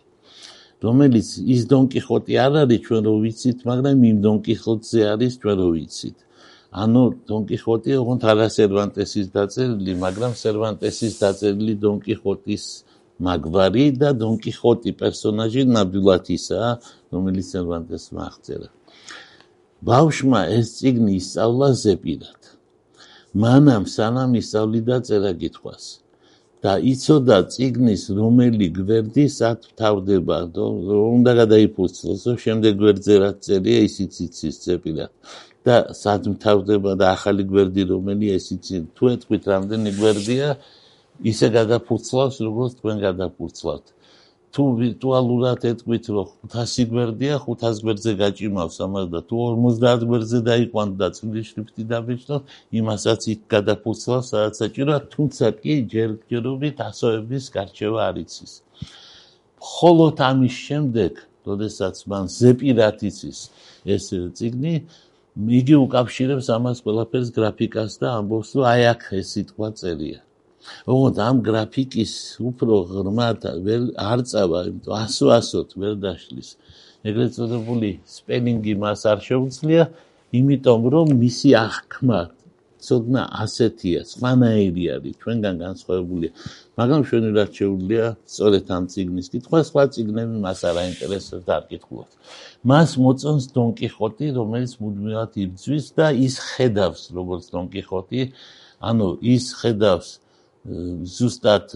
რომელიც 0.85 1.27
ის 1.53 1.61
დონ 1.71 1.85
კიხოტი 1.93 2.33
არ 2.45 2.53
არის 2.63 2.79
ჩვენ 2.85 3.01
რო 3.09 3.15
ვიცით, 3.23 3.57
მაგრამ 3.69 3.97
იმ 4.09 4.17
დონ 4.25 4.37
კიხოტზე 4.47 4.99
არის 5.13 5.33
ჩვენ 5.41 5.55
რო 5.61 5.69
ვიცით. 5.75 6.17
ანუ 6.75 7.01
დონ 7.27 7.41
კიხოტი 7.49 7.91
ოღონდ 8.01 8.21
არა 8.31 8.47
სერვანტესის 8.57 9.27
დაწერილი, 9.35 9.93
მაგრამ 10.05 10.31
სერვანტესის 10.43 11.13
დაწერილი 11.23 11.73
დონ 11.83 11.97
კიხოტის 12.05 12.65
მაგვარი 13.25 13.85
და 13.95 14.09
დონ 14.21 14.35
კიხოტი 14.43 14.91
პერსონაჟი 14.99 15.61
ნაბიულათისა, 15.75 16.59
რომელიც 17.15 17.45
სერვანტესმა 17.55 18.21
აღწერა. 18.29 18.69
ბავშმა 19.87 20.41
ეს 20.57 20.67
ციგნი 20.77 21.13
ისწავლა 21.21 21.67
ზეპირად. 21.83 22.41
მანამ 23.43 23.85
სანამ 23.91 24.35
ისწავლიდა 24.39 24.97
წერა 25.07 25.31
კითხვას 25.39 25.85
და 26.65 26.73
იცოდა 26.91 27.37
ციგნის 27.53 28.03
რომელი 28.19 28.67
გვერდი 28.77 29.25
სად 29.33 29.65
თავდება 29.81 30.37
უნდა 30.99 31.33
გადაიფუძლოს 31.41 32.23
რომ 32.29 32.37
შემდეგ 32.45 32.79
გვერდზე 32.83 33.17
რაც 33.23 33.41
წერია 33.47 33.81
ისიც 33.89 34.21
იცის 34.27 34.61
წერია 34.63 35.07
და 35.67 35.75
სად 36.03 36.31
თავდება 36.45 36.95
და 37.01 37.11
ახალი 37.17 37.43
გვერდი 37.51 37.85
რომელია 37.91 38.39
ისიც 38.41 38.71
თუ 38.95 39.11
ეთქვით 39.15 39.51
რამდენი 39.53 39.93
გვერდია 39.99 40.49
ისე 41.31 41.47
გადაფუძლავს 41.57 42.37
როგორც 42.47 42.79
თქვენ 42.79 43.03
გადაფუძლავთ 43.07 43.85
თუ 44.55 44.65
ვირტუალურად 44.79 45.65
ეთქვით 45.67 46.05
რომ 46.15 46.27
500 46.51 46.85
გვერდია 46.91 47.39
500 47.45 47.81
გვერდზე 47.85 48.11
გაჭიმავს 48.21 48.77
ამას 48.85 49.07
და 49.13 49.19
თუ 49.29 49.39
50 49.63 50.05
გვერდზე 50.11 50.39
დაიყვანთ 50.49 50.93
და 51.01 51.07
წვილი 51.17 51.43
შრიფტი 51.49 51.83
დაბეჭდო 51.91 52.37
იმასაც 52.79 53.27
იქ 53.33 53.41
გადაფუცლავს 53.53 54.29
სადაც 54.31 54.61
საჭიროა 54.63 54.99
თუმცა 55.15 55.45
კი 55.59 55.75
ჯერჯერობით 55.93 56.77
ასოების 56.87 57.43
გარჩევა 57.55 57.99
არ 58.09 58.15
იცის. 58.23 58.53
ხოლოდ 59.71 60.17
ამის 60.29 60.55
შემდეგ 60.67 61.13
როდესაც 61.49 61.95
მან 62.11 62.25
ზეპირად 62.39 62.99
იცის 63.09 63.39
ეს 63.95 64.05
ციგნი 64.39 64.73
იგი 65.59 65.75
უკავშირებს 65.85 66.47
ამას 66.57 66.77
ყველაფერს 66.85 67.29
გრაფიკას 67.37 67.91
და 68.01 68.07
ამბობს 68.19 68.49
რომ 68.55 68.69
აი 68.71 68.81
აქ 68.93 69.01
ეს 69.19 69.27
სიტყვა 69.35 69.69
წერია 69.79 70.19
ოღონდ 70.91 71.17
ამ 71.27 71.35
გრაფიკის 71.47 72.13
უფრო 72.49 72.75
ღრმად 72.91 73.41
ვერ 73.65 73.81
არ 74.11 74.19
წავა, 74.31 74.59
იმიტომ 74.69 74.93
ასო-ასოთ 75.05 75.69
ვერ 75.81 75.93
დაშლის. 76.03 76.49
ეგრეთ 77.05 77.31
წოდებული 77.37 77.89
სპელინგი 78.17 78.73
მას 78.81 79.01
არ 79.11 79.19
შეუძლია, 79.29 79.83
იმიტომ 80.39 80.81
რომ 80.93 81.07
მისი 81.21 81.49
აღქმა 81.65 82.21
ცოდნა 82.85 83.21
ასეთია, 83.43 84.01
სხვანაირი 84.11 84.85
არის, 84.95 85.13
ჩვენგან 85.21 85.55
განსხვავებულია. 85.65 86.31
მაგრამ 86.77 87.01
ჩვენი 87.09 87.29
რაც 87.37 87.51
შეუძლია, 87.59 88.05
სწორედ 88.33 88.65
ამ 88.77 88.83
ციგნის 88.91 89.27
კითხვა, 89.33 89.59
სხვა 89.69 89.83
ციგნები 89.93 90.35
მას 90.45 90.59
არ 90.69 90.75
აინტერესებს 90.83 91.43
და 91.47 91.51
არ 91.59 91.65
კითხულობს. 91.71 92.13
მას 92.69 92.89
მოწონს 93.01 93.45
დონ 93.55 93.69
კიხოტი, 93.79 94.25
რომელიც 94.39 94.73
მუდმივად 94.81 95.31
იბძვის 95.45 95.85
და 95.97 96.07
ის 96.25 96.35
ხედავს, 96.49 97.01
როგორც 97.17 97.43
დონ 97.53 97.65
კიხოტი, 97.73 98.21
ანუ 98.89 99.07
ის 99.33 99.45
ხედავს 99.59 100.09
ზუსტად 100.65 101.75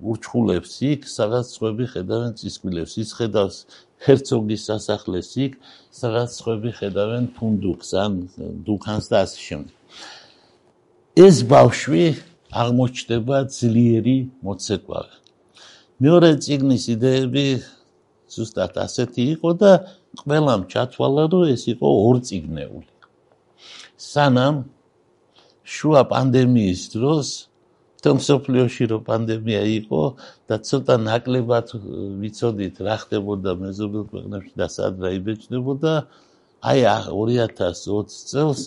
ურჩხულებს 0.00 0.72
იქ, 0.88 1.04
სადაც 1.04 1.50
სხვები 1.52 1.84
ხედავენ 1.92 2.32
წისკვილებს, 2.40 2.94
ის 3.04 3.10
ხედავს 3.12 3.56
ჰერცოგის 4.08 4.62
სასახლეს 4.70 5.30
იქ, 5.36 5.58
სადაც 5.92 6.32
სხვები 6.40 6.72
ხედავენ 6.80 7.28
ფუნდუკს 7.36 7.90
ან 7.92 8.12
დუქანს 8.64 9.12
და 9.12 9.28
ასე 9.28 9.40
შემდეგ. 9.48 9.74
ეს 11.28 11.36
ბავშვი 11.44 12.04
აღმოჩნდება 12.48 13.36
ძლიერი 13.52 14.18
მოცეკვავე. 14.40 15.14
მეორე 16.00 16.30
ციგნის 16.40 16.84
იდეები 16.94 17.46
ზუსტად 18.32 18.74
ასეთი 18.80 19.22
იყო 19.36 19.50
და 19.60 19.72
ყველამ 20.24 20.62
ჩათვალა, 20.72 21.24
რომ 21.32 21.44
ეს 21.52 21.62
იყო 21.68 21.88
ორციგნეული. 22.08 22.92
სანამ 23.98 24.56
შუა 25.76 26.02
პანდემიის 26.12 26.82
დროს 26.94 27.28
თუმსოფლიოში 28.04 28.84
რო 28.92 28.98
პანდემია 29.08 29.62
იყო 29.74 30.02
და 30.48 30.56
ცოტა 30.68 30.96
ნაკლებად 31.08 31.74
ვიცოდით 32.22 32.76
რა 32.86 32.96
ხდებოდა 33.02 33.52
მეზობელ 33.62 34.04
ქვეყნებში 34.12 34.54
და 34.60 34.68
სად 34.76 35.02
რა 35.02 35.10
იბეჭდებოდა 35.18 35.92
აი 36.72 36.80
2020 37.10 38.16
წელს 38.30 38.60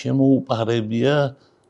შემოუპარებია 0.00 1.16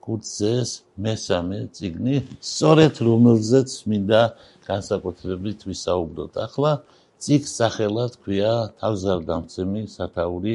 კუცეს 0.04 0.70
მესამე 1.06 1.58
ციგნი 1.76 2.16
სწორედ 2.50 2.94
რომელზეც 3.08 3.70
მინდა 3.90 4.22
განსაკუთრებით 4.70 5.58
ვისაუბროთ. 5.68 6.32
ახლა 6.46 6.72
ციგს 7.22 7.50
სახელად 7.60 8.12
ქვია 8.22 8.52
თავზარდამცემი 8.80 9.82
სათაური 9.96 10.54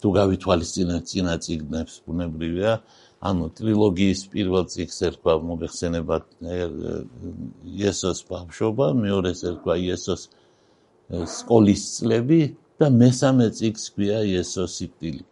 თუ 0.00 0.08
გავითვალისწინებთ 0.18 1.04
წინა 1.10 1.34
ციგნებს 1.44 1.94
ბუნებრივია 2.06 2.72
ანუ 3.18 3.48
ტრილოგიის 3.58 4.20
პირველ 4.30 4.66
ციკს 4.70 4.98
ერქვა 5.08 5.34
მოგეხსენებათ 5.42 6.26
იესოს 7.78 8.20
ბავშვობა, 8.30 8.86
მეორეს 8.94 9.40
ერქვა 9.50 9.74
იესოს 9.82 10.22
სკოლის 11.38 11.82
წლები 11.98 12.40
და 12.78 12.90
მესამე 12.94 13.50
ციკს 13.58 13.84
ქვია 13.96 14.22
იესოს 14.22 14.78
სიკვდილი. 14.78 15.22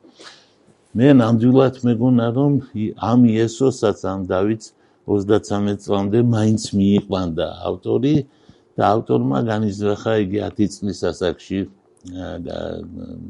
მე 0.96 1.08
ნამდვილად 1.20 1.78
მეგონა 1.86 2.26
რომ 2.34 2.52
ამ 3.10 3.20
იესოსაც 3.30 3.98
ამ 4.12 4.20
დავითს 4.32 4.72
33 5.06 5.78
წლამდე 5.86 6.22
მაინც 6.26 6.62
მიიყვანდა 6.74 7.46
ავტორი 7.70 8.14
და 8.74 8.82
ავტორმა 8.96 9.38
განიზრახა 9.46 10.12
იგი 10.26 10.38
10 10.58 10.74
წლის 10.74 11.00
ასაკში 11.12 11.60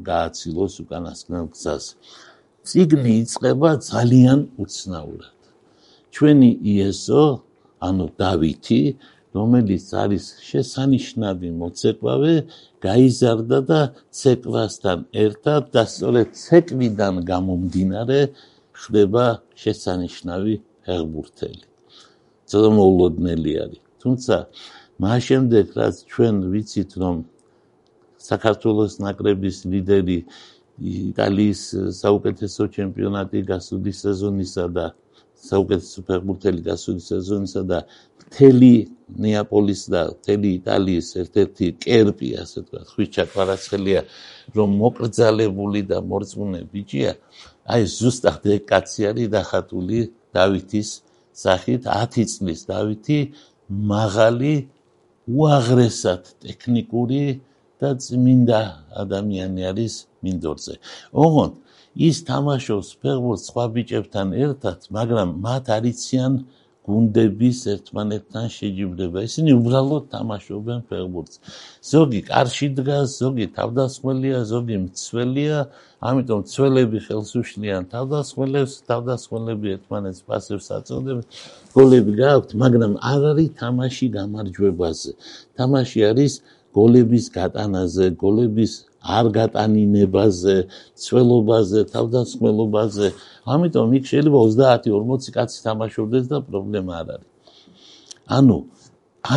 გააცილოს 0.09 0.73
უკანასკნელ 0.83 1.45
გზას. 1.53 1.85
ციგნი 2.67 3.13
იწება 3.23 3.71
ძალიან 3.91 4.39
უცნაურად. 4.63 5.37
ჩვენი 6.13 6.49
იესო, 6.73 7.23
ანუ 7.87 8.05
დავითი, 8.21 8.81
რომელიც 9.37 9.85
არის 10.03 10.25
შესანიშნავი 10.49 11.49
მოცეკვავე, 11.61 12.33
გაიზარდა 12.87 13.59
და 13.71 13.81
ცეკვასთან 14.19 14.99
ერთად 15.23 15.61
და 15.75 15.83
სწორედ 15.93 16.27
ცეკვიდან 16.43 17.15
გამომდინარე 17.31 18.19
ხდება 18.81 19.25
შესანიშნავი 19.61 20.53
ფეხბურთელი. 20.83 21.65
ცოტა 22.49 22.69
მოულოდნელი 22.77 23.53
არის. 23.63 23.81
თუმცა 24.01 24.35
მას 25.03 25.19
შემდეგ 25.29 25.65
რაც 25.79 25.95
ჩვენ 26.11 26.35
ვიცით 26.51 26.91
რომ 27.01 27.15
საქართველოს 28.29 28.93
ნაკრების 29.05 29.57
ლიდერი 29.71 30.19
იტალიის 30.77 31.61
საუკეთესო 31.97 32.67
ჩემპიონატი 32.77 33.39
გასული 33.49 33.91
სეზონისა 33.97 34.65
და 34.77 34.85
საუკეთესო 35.47 36.03
ფეხბურთელი 36.07 36.61
გასული 36.65 37.01
სეზონისა 37.01 37.61
და 37.71 37.79
მთელი 38.27 38.73
ნეაპოლის 39.23 39.81
და 39.93 40.01
მთელი 40.13 40.49
იტალიის 40.59 41.07
ერთ-ერთი 41.23 41.67
კერპი, 41.83 42.29
ასე 42.43 42.57
ვთქვათ, 42.61 42.87
ხვიჩა 42.93 43.23
კვარაცხელია, 43.33 44.01
რომ 44.57 44.69
მოკრძალებული 44.83 45.81
და 45.91 45.97
მორწმუნე 46.11 46.61
ბიჭია, 46.73 47.11
აი 47.73 47.83
ზუსტად 47.97 48.43
ეკაცი 48.57 49.01
არის 49.11 49.27
დახატული 49.37 49.99
დავითის 50.35 50.89
სახით 51.37 51.87
10 51.87 52.33
წლის 52.33 52.61
დავითი 52.67 53.19
მაღალი 53.93 54.53
უაღრესად 55.27 56.23
ტექნიკური 56.43 57.23
და 57.81 57.89
წმინდა 58.03 58.61
ადამიანი 59.03 59.61
არის 59.71 59.93
მინდორზე. 60.23 60.73
ოღონდ 61.23 61.53
ის 61.97 62.17
თამაშობს 62.29 62.89
ფეხბურთს 63.01 63.47
სხვა 63.49 63.65
ბიჭებთან 63.73 64.27
ერთად, 64.45 64.79
მაგრამ 64.97 65.29
მათ 65.45 65.65
არიციან 65.77 66.33
გუნდების 66.87 67.59
ერთმანეთთან 67.73 68.45
შეჯიბრება. 68.57 69.19
ისინი 69.27 69.51
უბრალოდ 69.59 70.03
თამაშობენ 70.13 70.79
ფეხბურთს. 70.87 71.35
ზოგი 71.91 72.21
კარში 72.31 72.67
დგას, 72.77 73.07
ზოგი 73.19 73.45
თავდასხმელია, 73.57 74.37
ზოგი 74.51 74.77
მცველია, 74.85 75.57
ამიტომ 76.09 76.39
მცველები 76.47 76.99
ხელს 77.07 77.31
უშლიან 77.41 77.83
თავდასხმელებს, 77.91 78.73
თავდასხმელები 78.87 79.67
ერთმანეთს 79.75 80.21
პასებს 80.27 80.67
აწოდებენ. 80.77 81.25
გოლები 81.75 82.11
გააქვთ, 82.23 82.49
მაგრამ 82.63 82.93
არ 83.11 83.21
არის 83.31 83.49
თამაში 83.61 84.05
გამარჯვებაზე. 84.17 85.11
თამაში 85.59 85.99
არის 86.11 86.33
გოლების 86.77 87.25
გატანაზე, 87.37 88.05
გოლების 88.23 88.73
არ 89.17 89.25
გატანინებაზე, 89.37 90.55
ცველობაზე, 91.03 91.79
თავდასხმელობაზე. 91.93 93.07
ამიტომ 93.53 93.89
იქ 93.97 94.03
შეიძლება 94.11 94.39
30-40 94.47 95.31
კაცი 95.35 95.57
თამაშობდეს 95.67 96.25
და 96.31 96.37
პრობლემა 96.49 96.91
არ 97.01 97.07
არის. 97.15 97.29
ანუ 98.37 98.57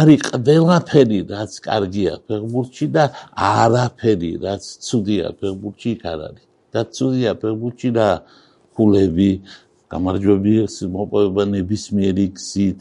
არის 0.01 0.23
ყველაფერი, 0.31 1.19
რაც 1.33 1.53
კარგია 1.67 2.13
ფეხბურთში 2.27 2.87
და 2.95 3.05
არაფერი, 3.35 4.33
რაც 4.45 4.63
ცუდია 4.87 5.27
ფეხბურთში 5.41 5.91
იქ 5.97 6.03
არ 6.13 6.21
არის. 6.29 6.45
და 6.71 6.81
ცუდია 6.95 7.33
ფეხბურთში 7.43 7.91
და 7.99 8.09
ქულები, 8.79 9.31
გამარჯვების 9.91 10.75
მოპოვება 10.95 11.45
ნებისმიერი 11.55 12.27
გზით, 12.39 12.81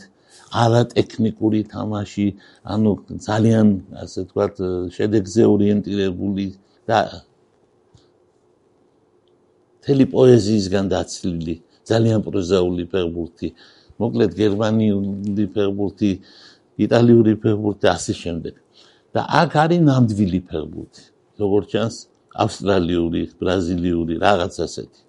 არატექნიკური 0.50 1.62
თამაში, 1.70 2.28
ანუ 2.66 2.92
ძალიან 3.28 3.68
ასე 4.04 4.20
ვთქვათ, 4.26 4.56
შედეგზე 4.96 5.42
ორიენტირებული 5.54 6.46
და 6.90 7.00
თელი 9.86 10.06
პოეზიისგან 10.14 10.86
დაცლილი, 10.94 11.56
ძალიან 11.90 12.20
პროზაული 12.26 12.84
ფეხბურთი. 12.94 13.50
მოკლედ 14.00 14.32
გერმანიული 14.42 15.46
ფეხბურთი, 15.56 16.12
იტალიური 16.86 17.34
ფეხბურთი 17.44 17.86
ასე 17.96 18.14
შემდეგ. 18.24 18.56
და 19.10 19.22
აქ 19.42 19.52
არის 19.64 19.82
ნამდვილი 19.90 20.40
ფეხბურთი, 20.50 21.04
როგორც 21.42 21.66
ჩანს, 21.74 21.96
ავსტრალიური, 22.44 23.22
ბრაზილიური, 23.42 24.14
რაღაც 24.22 24.54
ასეთი, 24.66 25.02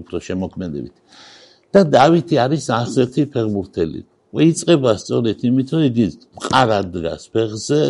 უფრო 0.00 0.16
შემოქმედებით. 0.28 0.96
და 1.72 1.80
დავითი 1.84 2.34
არის 2.44 2.64
ასეთი 2.72 3.22
ფეხბურთელი. 3.32 4.00
ვიწყება 4.36 4.92
სწორედ 5.00 5.44
იმით, 5.48 5.68
რომ 5.72 5.82
იგი 5.88 6.06
მყარად 6.36 6.88
დგას 6.94 7.22
ფეხზე 7.32 7.82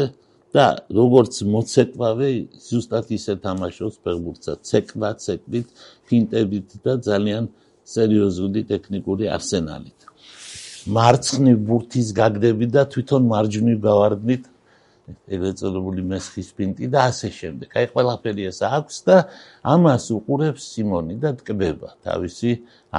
და 0.54 0.66
როგორც 0.94 1.34
მოცეკვავე 1.54 2.28
ზუსტად 2.68 3.06
ისე 3.18 3.34
თამაშობს 3.42 3.96
ფეხბურთსა, 4.04 4.52
ცეკვა, 4.68 5.10
ცეკვით, 5.24 5.66
ფინტებით 6.08 6.68
და 6.84 6.92
ძალიან 7.08 7.50
სერიოზული 7.94 8.60
ტექნიკური 8.70 9.24
არსენალით. 9.34 9.98
მარცხნი 10.88 11.52
ბურთის 11.68 12.08
გაგდები 12.16 12.66
და 12.72 12.82
თვითონ 12.92 13.22
მარჯვნივ 13.32 13.78
გავარდნით 13.88 14.44
ეგრეთ 15.28 15.60
წოდებული 15.60 16.02
მესხის 16.10 16.48
პინტი 16.58 16.86
და 16.92 17.00
ასე 17.10 17.28
შემდეგ. 17.38 17.68
აი 17.78 17.86
ყველაფერი 17.94 18.42
ეს 18.50 18.60
აქვს 18.68 18.96
და 19.08 19.16
ამას 19.74 20.04
უყურებს 20.16 20.62
სიმონი 20.72 21.16
და 21.22 21.30
ტკბება 21.40 21.90
თავისი 22.04 22.50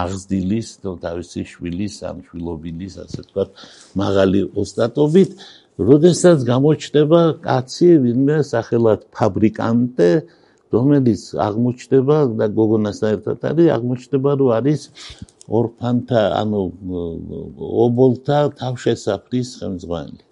აღზრდილის 0.02 0.70
და 0.84 0.90
თავისი 1.06 1.42
შვილის 1.52 1.96
ამ 2.10 2.18
შვილობილის 2.28 2.96
ასე 3.06 3.20
ვთქვათ 3.26 3.50
მაღალი 4.02 4.42
ოსტატობით, 4.62 5.32
როდესაც 5.90 6.40
გამოჩნდება 6.54 7.22
კაცი 7.46 7.90
ვინმე 8.04 8.38
სახელად 8.54 9.00
ფაბრიკანტე, 9.16 10.12
რომელიც 10.70 11.22
აღმოჩნდება 11.48 12.18
და 12.40 12.46
გოგონასთან 12.60 13.10
ერთად 13.18 13.46
არის, 13.50 13.68
აღმოჩნდება 13.76 14.32
რომ 14.40 14.50
არის 14.60 14.82
ორფანთა, 15.50 16.22
ანუ 16.42 16.62
ობოლთა 17.86 18.40
თავშესაფრის 18.62 19.50
ხელმძღვანელი. 19.62 20.29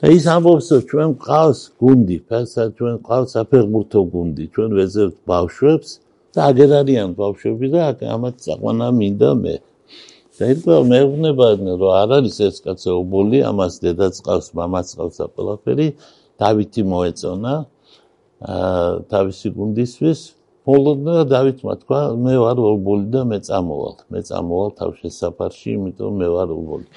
და 0.00 0.08
ის 0.16 0.24
ამბობს 0.32 0.68
რომ 0.72 0.84
ჩვენ 0.90 1.10
ყავს 1.20 1.58
გუნდი 1.76 2.16
ფასა 2.28 2.64
ჩვენ 2.76 2.94
ყავს 3.04 3.34
საფეხბურთო 3.36 4.00
გუნდი 4.12 4.44
ჩვენ 4.54 4.70
ვეზერთ 4.78 5.16
ბავშვებს 5.28 5.90
და 6.32 6.40
აგერ 6.50 6.70
არიან 6.80 7.10
ბავშვები 7.20 7.66
და 7.74 7.80
ამათ 8.14 8.34
წაყვანა 8.44 8.88
მინდა 8.96 9.30
მე. 9.44 9.54
და 10.40 10.44
ირგვა 10.52 10.76
მეუბნება 10.92 11.46
რომ 11.60 11.92
არ 12.00 12.10
არის 12.16 12.36
ეს 12.48 12.56
კაცო 12.64 12.90
ობოლი 13.02 13.38
ამას 13.50 13.74
დედაც 13.84 14.14
ყავს 14.24 14.46
მამაც 14.56 14.88
ყავს 14.96 15.16
და 15.20 15.26
ყველაფერი. 15.36 15.86
დავითი 16.40 16.82
მოეწონა 16.92 17.54
აა 17.60 19.04
თავისი 19.12 19.48
გუნდისთვის. 19.52 20.20
ბოლოდნა 20.64 21.14
დავითმა 21.28 21.72
თქვა 21.82 22.00
მე 22.24 22.34
ვარ 22.40 22.56
ობოლი 22.72 23.06
და 23.12 23.20
მე 23.28 23.38
წამოვალ. 23.44 23.96
მე 24.08 24.20
წამოვალ 24.28 24.70
თავშესაფარში 24.80 25.68
იმიტომ 25.76 26.12
მე 26.20 26.28
ვარ 26.36 26.48
ობოლი 26.56 26.88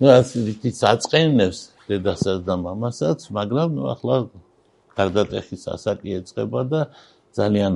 ну 0.00 0.12
ასეთი 0.12 0.70
საწყენებს 0.76 1.75
დედასაც 1.90 2.42
და 2.48 2.54
მამასაც 2.66 3.28
მაგრამ 3.38 3.68
ნუ 3.76 3.84
ახლა 3.94 4.16
გარდატეხის 4.96 5.62
ასაკი 5.74 6.18
ეწება 6.18 6.62
და 6.72 6.80
ძალიან 7.36 7.74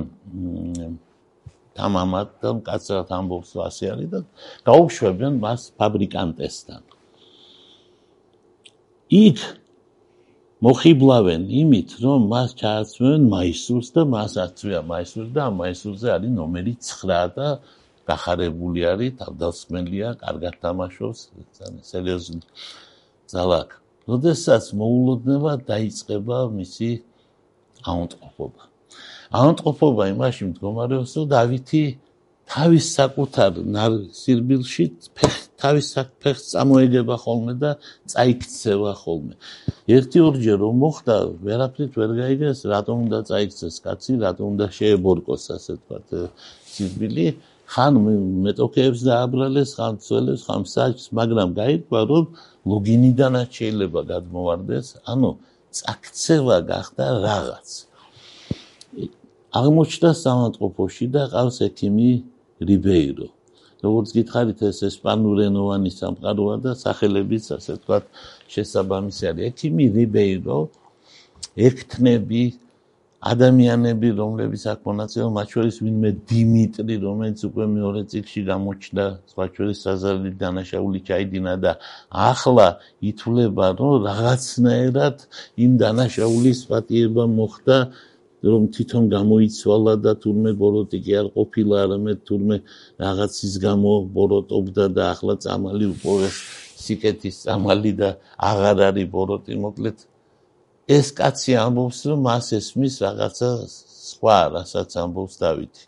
თამამად 1.77 2.27
და 2.43 2.49
მკაცრად 2.59 3.11
ამბობს 3.17 3.51
არის 3.65 4.09
და 4.13 4.19
გაუშვებენ 4.67 5.33
მას 5.43 5.61
ფაბრიკანტესთან. 5.79 6.81
იქ 9.11 9.39
მოხიბლავენ 10.65 11.41
იმით 11.61 11.89
რომ 12.03 12.27
მას 12.31 12.49
ჩააცმევენ 12.61 13.23
მაისურს 13.33 13.87
და 13.95 14.01
მას 14.13 14.33
აწვია 14.45 14.81
მაისურს 14.91 15.29
და 15.37 15.45
მაისურზე 15.61 16.07
არის 16.15 16.31
ნომერი 16.39 16.73
9 16.89 17.33
და 17.37 17.47
გახარებული 18.11 18.81
არის 18.93 19.17
თავდასხმელია 19.21 20.07
კარგად 20.23 20.53
თამაშობს 20.63 21.19
ძალიან 21.57 21.83
სერიოზული 21.91 22.45
ძალაკ 23.33 23.80
როდესაც 24.09 24.63
მოულოდნება 24.81 25.51
დაიწყება 25.69 26.37
მისი 26.57 26.89
აუნტყოფობა 27.91 28.63
აუნტყოფობა 29.41 30.03
იმაში 30.13 30.43
მდგომარეობს 30.51 31.11
რომ 31.17 31.27
დავითი 31.35 31.83
თავის 32.51 32.85
საკუთარ 32.97 33.61
სირბილში 34.21 34.85
თავის 35.61 35.87
ფეხს 36.21 36.43
წამოეგება 36.51 37.15
ხოლმე 37.21 37.53
და 37.61 37.71
წაიქცევა 38.11 38.93
ხოლმე. 39.01 39.33
ერთი 39.95 40.19
ორჯერ 40.27 40.57
რომ 40.63 40.75
მოხდა, 40.83 41.15
ვერაფრით 41.45 41.91
ვერ 42.01 42.11
გაიგეს, 42.17 42.59
რატომ 42.73 42.95
უნდა 43.05 43.19
წაიქცეს 43.29 43.75
კაცი, 43.85 44.11
რატომ 44.25 44.45
უნდა 44.57 44.67
შეებორკოს 44.77 45.43
ასე 45.55 45.71
ვთქვათ 45.77 46.07
სირბილი. 46.73 47.27
ხან 47.71 47.93
მეტოქეებს 48.45 49.01
დააბრალეს, 49.07 49.69
ხან 49.79 49.93
ცველებს, 50.03 50.41
ხან 50.47 50.63
საჭს, 50.67 51.05
მაგრამ 51.15 51.49
გაიგვა 51.55 52.01
რომ 52.11 52.25
ლოგინიდანაც 52.67 53.49
შეიძლება 53.59 54.01
გადმოვარდეს, 54.11 54.87
ანუ 55.11 55.29
წაქცევა 55.77 56.57
გახდა 56.71 57.05
რაღაც. 57.27 57.69
აღმოჩნდა 59.51 60.11
სამანტყოფოში 60.23 61.05
და 61.15 61.23
ყავს 61.31 61.57
ექიმი 61.67 62.11
რიბეირო. 62.69 63.27
როგორც 63.81 64.07
გითხარით 64.13 64.59
ეს 64.69 64.79
ესპანურენოვანი 64.85 65.91
სამყაროა 65.99 66.55
და 66.61 66.71
სახელებიც 66.77 67.45
ასე 67.57 67.71
ვთქვათ 67.81 68.03
შესაბამისი 68.53 69.23
არის. 69.31 69.43
ექიმი 69.49 69.85
რიბეირო 69.97 70.59
ექთნები 71.67 72.43
ადამიანები 73.21 74.09
რომლებიც 74.17 74.63
აქ 74.71 74.79
მონაწილეობენ 74.89 75.33
მათ 75.37 75.47
შორის 75.53 75.75
ვინმე 75.85 76.09
დიმიტრი 76.29 76.95
რომელიც 77.05 77.39
უკვე 77.47 77.65
მეორე 77.77 78.01
წიგში 78.11 78.41
გამოჩნდა 78.49 79.05
სხვა 79.29 79.45
შორის 79.57 79.77
საზარდი 79.85 80.31
დანაშაული 80.41 80.99
ჩაიდინა 81.09 81.53
და 81.65 81.71
ახლა 82.09 82.67
ითვლება 83.11 83.67
რომ 83.77 83.93
რაღაცნაირად 84.09 85.17
იმ 85.65 85.71
დანაშაულის 85.83 86.59
პატიება 86.71 87.23
მოხდა 87.37 87.77
რომ 88.41 88.63
თვითონ 88.73 89.03
გამოიცვალა 89.13 89.93
და 90.01 90.11
თურმე 90.17 90.51
ბოროტი 90.57 90.99
კი 91.05 91.13
არ 91.21 91.27
ყოფილა, 91.37 91.75
არამედ 91.85 92.19
თურმე 92.25 92.57
რაღაცის 93.03 93.53
გამო 93.61 93.91
ბოროტობდა 94.17 94.85
და 94.97 95.03
ახლა 95.13 95.35
წამალი 95.45 95.85
უყურეს 95.93 96.37
სიკეთის 96.81 97.35
წამალი 97.45 97.91
და 98.01 98.09
აღარ 98.49 98.77
არის 98.89 99.11
ბოროტი, 99.13 99.53
მოკლედ 99.61 99.97
ეს 100.87 101.11
კაცი 101.13 101.55
ამბობს, 101.61 101.99
რომ 102.09 102.19
მას 102.25 102.45
ესმის 102.57 102.95
რაღაცა 103.05 103.49
სხვა, 103.67 104.39
რასაც 104.55 104.89
ამბობს 105.03 105.35
დავითი. 105.41 105.83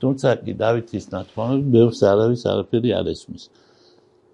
თუმცა 0.00 0.28
კი 0.44 0.52
დავითის 0.60 1.04
ნათქვამები 1.14 1.66
ბევრს 1.74 2.00
არავის 2.04 2.42
არაფერი 2.50 2.90
არ 2.98 3.06
ესმის. 3.14 3.44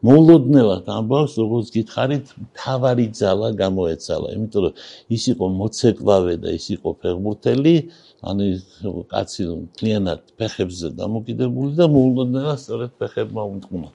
მოულოდნელად 0.00 0.86
ამბავს, 0.88 1.32
როგორც 1.36 1.66
გითხარით, 1.76 2.26
თავარი 2.56 3.06
ძალა 3.20 3.48
გამოეცალა, 3.60 4.28
იმიტომ 4.36 4.60
რომ 4.64 4.74
ის 5.16 5.24
იყო 5.32 5.46
მოცეკვავე 5.60 6.34
და 6.40 6.48
ის 6.56 6.66
იყო 6.76 6.90
ფეხბურთელი, 7.04 7.74
ანუ 8.24 8.44
კაცი 9.12 9.42
კლიანად 9.76 10.20
ფეხებზე 10.40 10.88
დამოკიდებული 10.96 11.72
და 11.76 11.84
მოულოდნელად 11.92 12.58
სწორედ 12.64 12.90
ფეხებმა 12.96 13.42
უმტყუნა. 13.52 13.90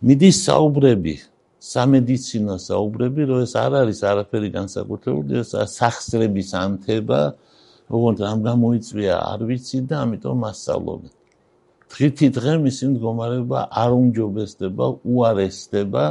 მიდის 0.00 0.36
საუბრები, 0.48 1.14
სამედიცინო 1.60 2.56
საუბრები, 2.56 3.22
რომ 3.28 3.38
ეს 3.44 3.52
არ 3.60 3.72
არის 3.84 4.00
არაფერი 4.10 4.48
განსაკუთრებული, 4.56 5.44
ეს 5.44 5.52
სახსრების 5.76 6.50
ანთება, 6.56 7.20
როგორც 7.92 8.18
ამ 8.24 8.38
გამოიწვია, 8.48 9.14
არ 9.32 9.40
ვიცი 9.48 9.78
და 9.90 9.94
ამიტომ 10.04 10.36
მასწავლობენ. 10.44 11.12
დღითი 11.90 12.26
დღე 12.38 12.52
მისი 12.64 12.84
მდგომარეობა 12.90 13.60
არ 13.82 13.90
უმჯობესდება, 14.00 14.84
უარესდება. 15.04 16.06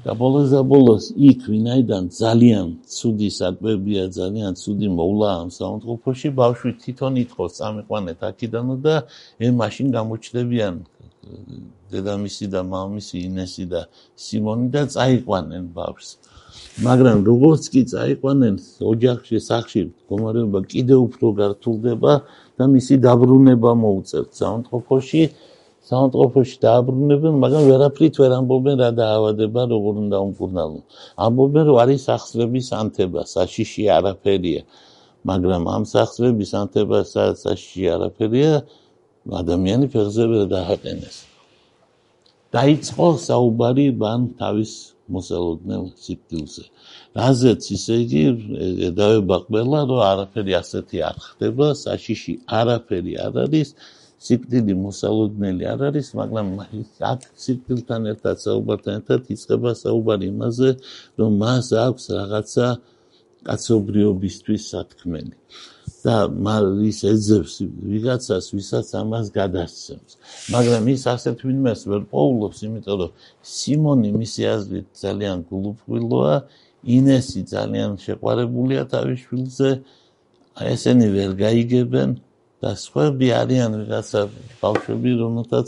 და 0.00 0.14
ბოლოს 0.16 0.48
და 0.48 0.60
ბოლოს 0.64 1.04
იქ 1.12 1.40
ვინაიდან 1.52 2.04
ძალიან 2.08 2.66
ცუდი 2.88 3.28
საკვებია, 3.36 4.04
ძალიან 4.08 4.52
ცუდი 4.56 4.88
მოვლა 4.96 5.28
ამ 5.40 5.48
საუნდტროფოში, 5.52 6.28
ბავშვი 6.40 6.70
თვითონ 6.80 7.12
ითხოვს 7.24 7.52
წამიყვანეთ 7.60 8.18
აქედანო 8.30 8.74
და 8.80 8.94
ე 9.44 9.48
მაშინ 9.60 9.86
გამოჩდებიან 9.96 10.74
დედამისი 11.92 12.46
და 12.54 12.60
მამამისი 12.72 13.16
ინესი 13.28 13.64
და 13.72 13.80
სიმონი 14.24 14.68
და 14.74 14.82
წაიყვანენ 14.94 15.64
ბავშვს. 15.76 16.10
მაგრამ 16.86 17.18
როგორც 17.30 17.62
კი 17.72 17.82
წაიყვანენ 17.92 18.54
ოჯახში, 18.92 19.36
სახში 19.50 19.80
მდგომარეობა 19.88 20.60
კიდევ 20.72 20.98
უფრო 21.06 21.26
გართულდება 21.40 22.12
და 22.58 22.64
მისი 22.74 22.94
დაბრუნება 23.06 23.70
მოუწევთ. 23.84 24.30
საუნდტროფოში 24.40 25.22
საუნდტროფოში 25.90 26.56
დააბრუნებენ 26.64 27.34
მაგრამ 27.42 27.62
ვერაფრით 27.70 28.14
ვერ 28.20 28.32
ამბობენ 28.40 28.76
რა 28.82 28.90
დაავადება 29.00 29.60
როგორ 29.74 29.94
უნდა 30.04 30.18
უმკურნალო 30.26 30.78
ამბობენ 31.26 31.64
რომ 31.68 31.76
არის 31.82 32.00
სახსრების 32.08 32.66
ანთება 32.80 33.20
საშიში 33.34 33.82
არაფერია. 33.96 34.62
მაგრამ 35.30 35.62
ამ 35.76 35.82
სახსრების 35.94 36.50
ანთება 36.60 36.98
საშიში 37.14 37.84
არაფერია 37.94 38.52
ადამიანი 39.42 39.86
ფეხზე 39.92 40.24
ვერ 40.30 40.46
დააყენეს 40.54 41.18
დაიწყო 42.54 43.06
საუბარი 43.22 43.86
ბან 44.02 44.26
თავის 44.40 44.72
მოსალოდნელ 45.14 45.84
სიკვდილზე. 46.04 46.64
რაზეც 47.18 47.62
ისე 47.76 47.94
იგი 48.04 48.22
დავება 48.98 49.36
ყველა 49.46 49.80
რომ 49.90 50.02
არაფერი 50.10 50.52
ასეთი 50.62 50.98
არ 51.10 51.16
ხდება 51.26 51.66
საშიში 51.84 52.34
არაფერი 52.60 53.14
არ 53.26 53.34
არის 53.44 53.68
სიკვდილი 54.26 54.74
მოსალოდნელი 54.84 55.64
არ 55.72 55.80
არის 55.88 56.08
მაგრამ 56.20 56.48
აქ 57.10 57.20
სიკვდილთან 57.44 58.02
ერთად 58.12 58.36
საუბართან 58.46 58.94
ერთად 59.00 59.20
იწყება 59.34 59.70
საუბარი 59.82 60.26
იმაზე 60.34 60.70
რომ 61.18 61.30
მას 61.42 61.68
აქვს 61.86 62.04
რაღაცა 62.18 62.66
კაცობრიობისთვის 63.48 64.62
სათქმელი 64.74 65.34
და 66.04 66.16
ის 66.90 66.98
ეძებს 67.12 67.54
ვიღაცას 67.90 68.46
ვისაც 68.56 68.88
ამას 69.02 69.26
გადასცემს 69.38 70.12
მაგრამ 70.54 70.82
ის 70.94 71.02
ასეთ 71.14 71.38
ვინმეს 71.46 71.80
ვერ 71.90 72.02
პოულობს 72.12 72.58
იმიტომ 72.68 72.96
რომ 73.02 73.12
სიმონი 73.54 74.10
მისი 74.20 74.42
აზრით 74.54 74.88
ძალიან 75.04 75.36
გულუფხილოა 75.50 76.34
ინესი 76.84 77.44
ძალიან 77.44 78.00
შეყვარებულია 78.00 78.82
თავის 78.88 79.18
შვილზე. 79.28 79.70
ესენი 80.60 81.08
ვერ 81.16 81.30
გაიგებენ 81.40 82.10
და 82.60 82.70
სხვები 82.76 83.28
არიან 83.40 83.72
რაღაცა 83.88 84.20
ბავშვები, 84.60 85.10
რომელთაც 85.20 85.66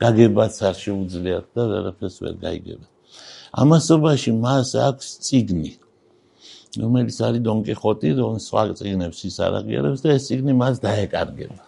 გაგებაც 0.00 0.54
არ 0.68 0.76
შეუძლიათ 0.84 1.46
და 1.56 1.62
ვერაფერს 1.72 2.16
ვერ 2.24 2.34
გაიგებენ. 2.44 2.88
ამასობაში 3.52 4.30
მას 4.44 4.68
აქვს 4.88 5.06
ციგნი. 5.24 5.72
რომელიც 6.80 7.16
არის 7.20 7.42
დონ 7.44 7.58
კიხოტი, 7.68 8.10
რომ 8.16 8.34
სხვა 8.40 8.62
ციგნებს 8.80 9.18
ის 9.28 9.36
არ 9.44 9.52
აღიარებს 9.60 10.00
და 10.04 10.08
ეს 10.16 10.22
ციგნი 10.28 10.52
მას 10.56 10.76
დაეკარგება. 10.80 11.60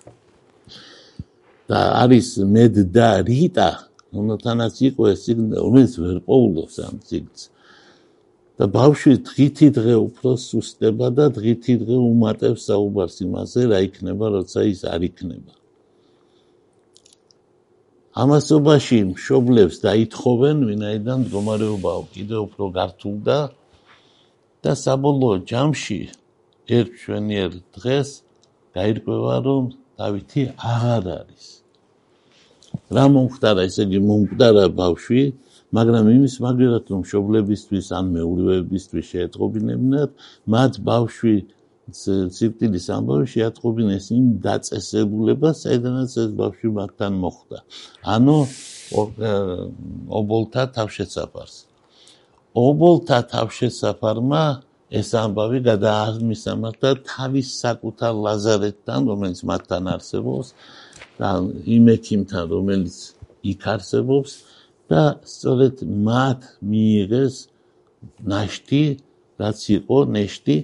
და 1.69 1.81
არის 2.05 2.29
მედ 2.45 2.75
და 2.93 3.09
რიტა, 3.29 3.71
რომელთანაც 4.17 4.75
იყო 4.89 5.03
ეს 5.13 5.19
ციგნი, 5.25 5.53
რომელიც 5.61 5.93
ვერ 6.01 6.19
პოულობს 6.29 6.77
ამ 6.89 6.97
ციგნს. 7.09 7.43
და 8.55 8.65
ბავშვი 8.71 9.15
დღითი 9.29 9.69
დღე 9.77 9.95
უფრო 9.99 10.31
სუსტება 10.39 11.07
და 11.11 11.27
დღითი 11.37 11.75
დღე 11.83 11.97
უმატებს 11.99 12.71
საუბარს 12.71 13.17
იმაზე, 13.27 13.61
რა 13.67 13.79
იქნება, 13.89 14.27
როცა 14.31 14.61
ის 14.71 14.81
არ 14.95 15.03
იქნება. 15.11 15.53
ამასობაში 18.15 18.99
მშობლებს 19.11 19.77
დაითხოვენ, 19.83 20.57
ვინაიდან 20.71 21.19
მდგომარეობა 21.25 21.93
კიდევ 22.15 22.41
უფრო 22.47 22.65
გართულდა 22.79 23.39
და 23.51 23.64
საბოლოო 24.73 25.37
ჯამში 25.51 26.01
ერთ 26.79 26.91
ჩვენიერ 27.03 27.51
დღეს 27.77 28.09
გაირკვევა 28.77 29.37
რომ 29.47 29.65
დავითი 30.01 30.43
აღარ 30.73 31.05
არის. 31.21 31.47
რა 32.95 33.05
მომხდარა 33.15 33.63
ესე 33.69 33.83
იგი 33.87 34.01
მომხდარა 34.09 34.65
ბავშვი 34.81 35.23
მაგრამ 35.77 36.05
იმის 36.15 36.35
მაგერად 36.45 36.85
რომ 36.95 37.03
შობლებისთვის 37.11 37.87
ან 37.99 38.05
მეურვეებისთვის 38.15 39.05
შეეტყობინებინათ 39.13 40.11
მათ 40.55 40.73
ბავშვი 40.89 41.37
სიკვდილის 42.39 42.87
ამბავი 42.97 43.27
შეატყობინეს 43.35 44.07
იმ 44.17 44.27
დაწესებულებას 44.47 45.57
საიდანაც 45.67 46.13
ეს 46.25 46.31
ბავშვი 46.41 46.69
მათთან 46.79 47.13
მოხვდა. 47.25 47.59
ანუ 48.15 48.37
ობოლთა 50.21 50.63
თავშესაფარს 50.77 51.57
ობოლთა 52.55 53.19
თავშესაფარმა 53.35 54.45
ეს 54.95 55.09
ამბავი 55.19 55.61
გადააღმისამართ 55.67 56.77
და 56.85 56.91
თავის 57.03 57.49
საკუთარ 57.59 58.13
ლაზარეთთან, 58.27 59.09
რომელიც 59.11 59.41
მათთან 59.51 59.91
არსებობს 59.95 60.53
და 61.19 61.31
იმ 61.77 61.85
ექიმთან, 61.97 62.45
რომელიც 62.55 62.97
იქ 63.43 63.63
არსებობს 63.75 64.33
და 64.87 65.03
სწორედ 65.27 65.83
მათ 65.83 66.41
მიიღეს 66.63 67.35
ნაშთი, 68.23 68.85
რაც 69.41 69.59
იყო 69.75 69.99
ნეშტი, 70.15 70.57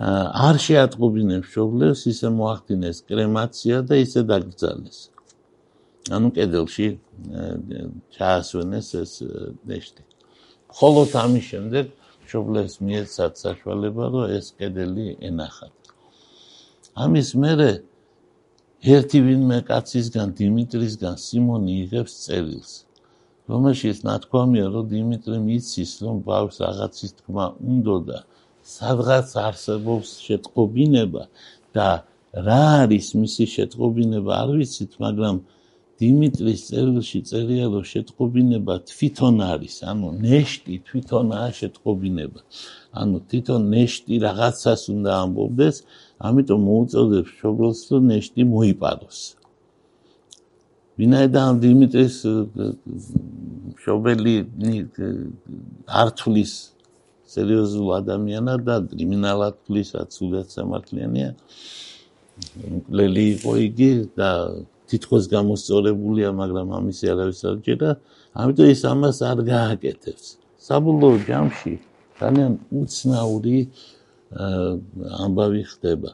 არ 0.00 0.56
შეატყობინებს 0.66 1.48
შობლებს, 1.54 2.00
ისე 2.10 2.28
მოახდინეს 2.34 3.04
კრემაცია 3.06 3.76
და 3.86 3.94
ისე 4.02 4.26
დაკრძალეს. 4.26 4.98
ანუ 6.10 6.28
კედელში 6.34 6.88
ჩაასვენეს 8.16 8.88
ეს 8.98 9.12
ნეშტი. 9.68 10.09
ხოლო 10.78 11.02
ამის 11.22 11.44
შემდეგ 11.50 11.84
მშობლებს 12.24 12.74
მიეცათ 12.86 13.32
საშუალება, 13.42 14.04
რომ 14.14 14.24
ეს 14.38 14.46
კედელი 14.58 15.06
ენახათ. 15.28 15.74
ამის 17.04 17.28
მერე 17.42 17.70
ერთი 18.94 19.18
ვინმე 19.26 19.58
კაცისგან 19.70 20.28
დიმიტრისგან 20.38 21.14
სიმონი 21.26 21.72
იღებს 21.84 22.14
წერილს, 22.24 22.72
რომელშიც 23.50 23.98
ნათქვამია, 24.06 24.66
რომ 24.74 24.84
დიმიტრი 24.94 25.38
მიცის, 25.48 25.92
რომ 26.06 26.16
ბავშვს 26.30 26.58
რაღაცის 26.64 27.12
თქმა 27.18 27.46
უნდა 27.72 27.96
და 28.08 28.18
სადღაც 28.76 29.28
არსებობს 29.46 30.08
შეტყობინება 30.26 31.22
და 31.74 31.88
რა 32.46 32.62
არის 32.86 33.06
მისი 33.18 33.44
შეტყობინება, 33.56 34.30
არ 34.42 34.50
ვიცით, 34.58 34.92
მაგრამ 35.02 35.36
დიმიტრის 36.00 36.60
წერილში 36.70 37.20
წერია 37.28 37.66
რომ 37.72 37.84
შეტყობინება 37.92 38.74
თვითონ 38.90 39.36
არის 39.46 39.76
ანუ 39.90 40.08
ნეშტი 40.24 40.76
თვითონაა 40.88 41.48
შეტყობინება. 41.60 42.40
ანუ 43.00 43.16
თვითონ 43.28 43.60
ნეშტი 43.74 44.14
რაღაცას 44.26 44.82
უნდა 44.94 45.10
ამბობდეს 45.24 45.76
ამიტომ 46.28 46.60
მოუწოდებს 46.70 47.30
შობლს 47.40 47.80
რომ 47.92 48.02
ნეშტი 48.12 48.42
მოიპაროს. 48.54 49.20
ვინაიდან 51.00 51.50
დიმიტრის 51.64 52.16
შობელი 53.84 54.34
ართulis 56.00 56.52
სერიოზულ 57.30 57.88
ადამიანად 58.00 58.60
და 58.66 58.76
კრიმინალად 58.90 59.54
თulisად 59.64 60.08
სულად 60.16 60.48
სამართლიანია 60.56 61.30
ლელი 62.98 63.24
იყო 63.36 63.52
იგი 63.68 63.90
და 64.18 64.30
თითქოს 64.90 65.24
გამოსწორებულია, 65.30 66.28
მაგრამ 66.34 66.68
ამისი 66.78 67.04
არავის 67.12 67.40
არ 67.48 67.56
ჯერა, 67.66 67.90
ამიტომ 68.34 68.68
ის 68.74 68.82
ამას 68.92 69.18
არ 69.30 69.38
გააკეთებს. 69.46 70.26
საბოლოო 70.60 71.16
ჯამში 71.28 71.74
ძალიან 72.20 72.52
უცნაური 72.80 73.58
ამბავი 75.24 75.62
ხდება. 75.72 76.10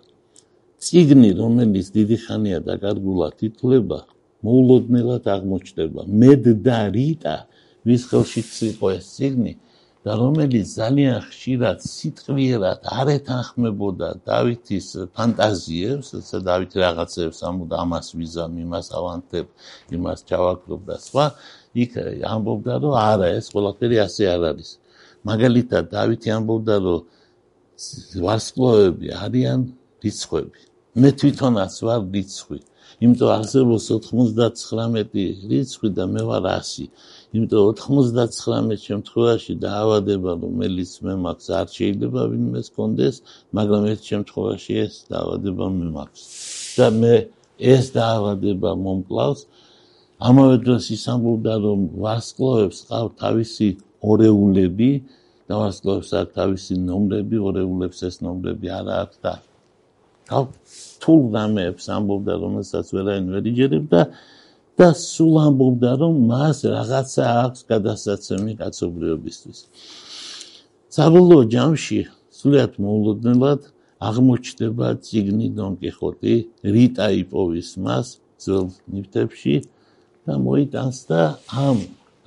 ციგნი, 0.80 1.30
რომელიც 1.40 1.86
დიდი 1.96 2.16
ხანია 2.24 2.58
დაკარგულად 2.62 3.36
ითვლება, 3.48 3.98
მოულოდნელად 4.44 5.24
აღმოჩნდება. 5.34 6.00
მედ 6.06 6.44
და 6.62 6.78
რიტა, 6.94 7.36
ვის 7.86 8.02
ხელშიც 8.10 8.50
იყო 8.70 8.86
ეს 8.96 9.06
ციგნი, 9.16 9.52
და 10.06 10.14
რომელიც 10.14 10.70
ძალიან 10.78 11.16
ხშირად 11.26 11.80
სიტყვიერად 11.82 12.84
არ 12.94 13.08
ეთანხმებოდა 13.16 14.08
დავითის 14.22 14.86
ფანტაზიებს, 15.18 16.12
ცა 16.28 16.38
დავითი 16.46 16.78
რაღაცებს 16.84 17.38
ამბობდა 17.48 17.76
ამას 17.82 18.06
ვიზამ, 18.14 18.52
იმას 18.62 18.86
ავანტებ, 18.98 19.46
იმას 19.98 20.22
ჩავაკრობ 20.30 20.80
და 20.86 20.96
სხვა, 21.02 21.26
იქ 21.82 21.92
ამბობდა 22.22 22.74
რომ 22.86 22.94
არა, 23.02 23.28
ეს 23.34 23.50
ყველაფერი 23.50 23.96
ასე 24.06 24.30
არ 24.30 24.42
არის. 24.54 24.70
მაგალითად 25.26 25.84
დავითი 25.90 26.28
ამბობდა 26.38 26.76
რომ 26.86 27.00
ვარსკვლავები 28.22 29.06
არიან 29.26 29.60
რიცხვები. 30.06 30.60
მე 31.02 31.10
თვითონაც 31.18 31.74
ვარ 31.82 32.00
რიცხვი. 32.14 32.60
იმიტომ 33.02 33.30
არსებობს 33.38 33.86
99 34.06 35.42
რიცხვი 35.50 35.88
და 35.98 36.04
მე 36.14 36.22
ვარ 36.30 36.46
100. 36.62 36.86
იმიტომ 37.34 37.72
99 37.80 38.82
შემთხვევაში 38.86 39.54
დაავადება 39.62 40.32
რომელიც 40.42 40.90
მე 41.06 41.14
მაქვს 41.24 41.48
არ 41.58 41.66
შეიძლება 41.76 42.22
ვინმეს 42.32 42.68
კონდეს 42.76 43.16
მაგრამ 43.58 43.82
ერთ 43.92 44.02
შემთხვევაში 44.10 44.72
ეს 44.84 44.94
დაავადება 45.10 45.64
მე 45.78 45.88
მაქვს. 45.96 46.22
და 46.78 46.86
მე 47.00 47.14
ეს 47.72 47.84
დაავადება 47.98 48.70
მომკლავს. 48.84 49.40
ამავე 50.28 50.56
დროს 50.64 50.84
ის 50.96 51.04
ამბობდა 51.14 51.54
რომ 51.66 51.80
ვარსკვლავებს 52.04 52.78
ყავ 52.88 53.06
თავისი 53.22 53.68
ორეულები 54.12 54.90
და 55.48 55.54
ვარსკვლავებს 55.60 56.10
აქვს 56.20 56.32
თავისი 56.38 56.72
ნომრები 56.86 57.36
ორეულებს 57.48 57.98
ეს 58.08 58.16
ნომრები 58.22 58.66
არ 58.78 58.86
აქვს 59.02 59.18
და 59.26 59.34
თულ 61.02 61.20
რამეებს 61.34 61.84
ამბობდა 61.96 62.34
რომელსაც 62.44 62.86
ვერაინ 62.96 63.24
ვერ 63.34 63.44
იჯერებდა 63.50 64.00
და 64.06 64.10
და 64.76 64.88
სულ 64.92 65.34
ამბობდა 65.46 65.92
რომ 66.02 66.14
მას 66.30 66.58
რაღაცა 66.72 67.24
აქვს 67.44 67.60
გადასაცემი 67.72 68.52
კაცობრიობისთვის. 68.60 69.58
საბოლოო 70.96 71.44
ჯამში 71.54 72.00
სულიად 72.36 72.72
მოულოდნელად 72.84 73.60
აღმოჩნდება 74.08 74.88
ციგნი 75.06 75.48
დონ 75.56 75.72
კიხოტი 75.80 76.34
რიტა 76.76 77.06
იპოვის 77.22 77.70
მას 77.84 78.06
ძველ 78.44 78.66
ნიფტებში 78.92 79.56
და 80.28 80.34
მოიტანს 80.44 80.98
და 81.08 81.20
ამ 81.66 81.78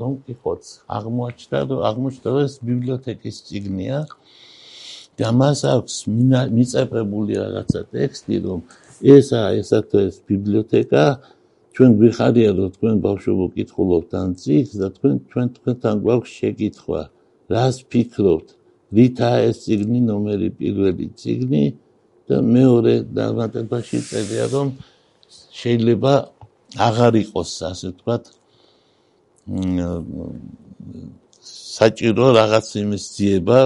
დონ 0.01 0.13
კიხოტს 0.25 0.69
აღმოაჩნდა 0.97 1.59
რომ 1.69 1.81
აღმოჩნდა 1.89 2.29
ეს 2.45 2.53
ბიბლიოთეკის 2.65 3.37
ციგნია 3.47 3.97
და 5.19 5.29
მას 5.39 5.59
აქვს 5.73 5.95
მიწეპებული 6.55 7.33
რაღაცა 7.43 7.81
ტექსტი 7.93 8.35
რომ 8.45 8.59
ესა 9.15 9.41
ესა 9.61 9.79
ეს 10.05 10.15
ბიბლიოთეკა 10.29 11.05
ჩვენ 11.79 11.93
გვიხარია 11.99 12.49
რომ 12.59 12.71
თქვენ 12.75 12.95
ბავშვებო 13.07 13.45
კითხულობთ 13.55 14.11
ამ 14.19 14.31
წიგნს 14.35 14.71
და 14.81 14.87
თქვენ 14.95 15.13
ჩვენ 15.31 15.47
თქვენთან 15.55 15.95
გვაქვს 16.03 16.31
შეკითხვა 16.39 17.01
რას 17.55 17.77
ფიქრობთ? 17.91 18.47
ვითა 18.95 19.31
ეს 19.47 19.55
წიგნი 19.63 19.99
ნომერი 20.09 20.49
პირველი 20.59 21.07
წიგნი 21.21 21.63
და 22.27 22.37
მეორე 22.55 22.93
დამატებაში 23.15 23.99
წერია 24.09 24.45
რომ 24.51 24.67
შეიძლება 25.55 26.13
აღარ 26.89 27.13
იყოს 27.23 27.51
ასე 27.71 27.87
ვთქვათ 27.95 28.23
საჭირო 31.79 32.25
რაღაც 32.39 32.67
იმის 32.83 33.03
ძიება 33.15 33.59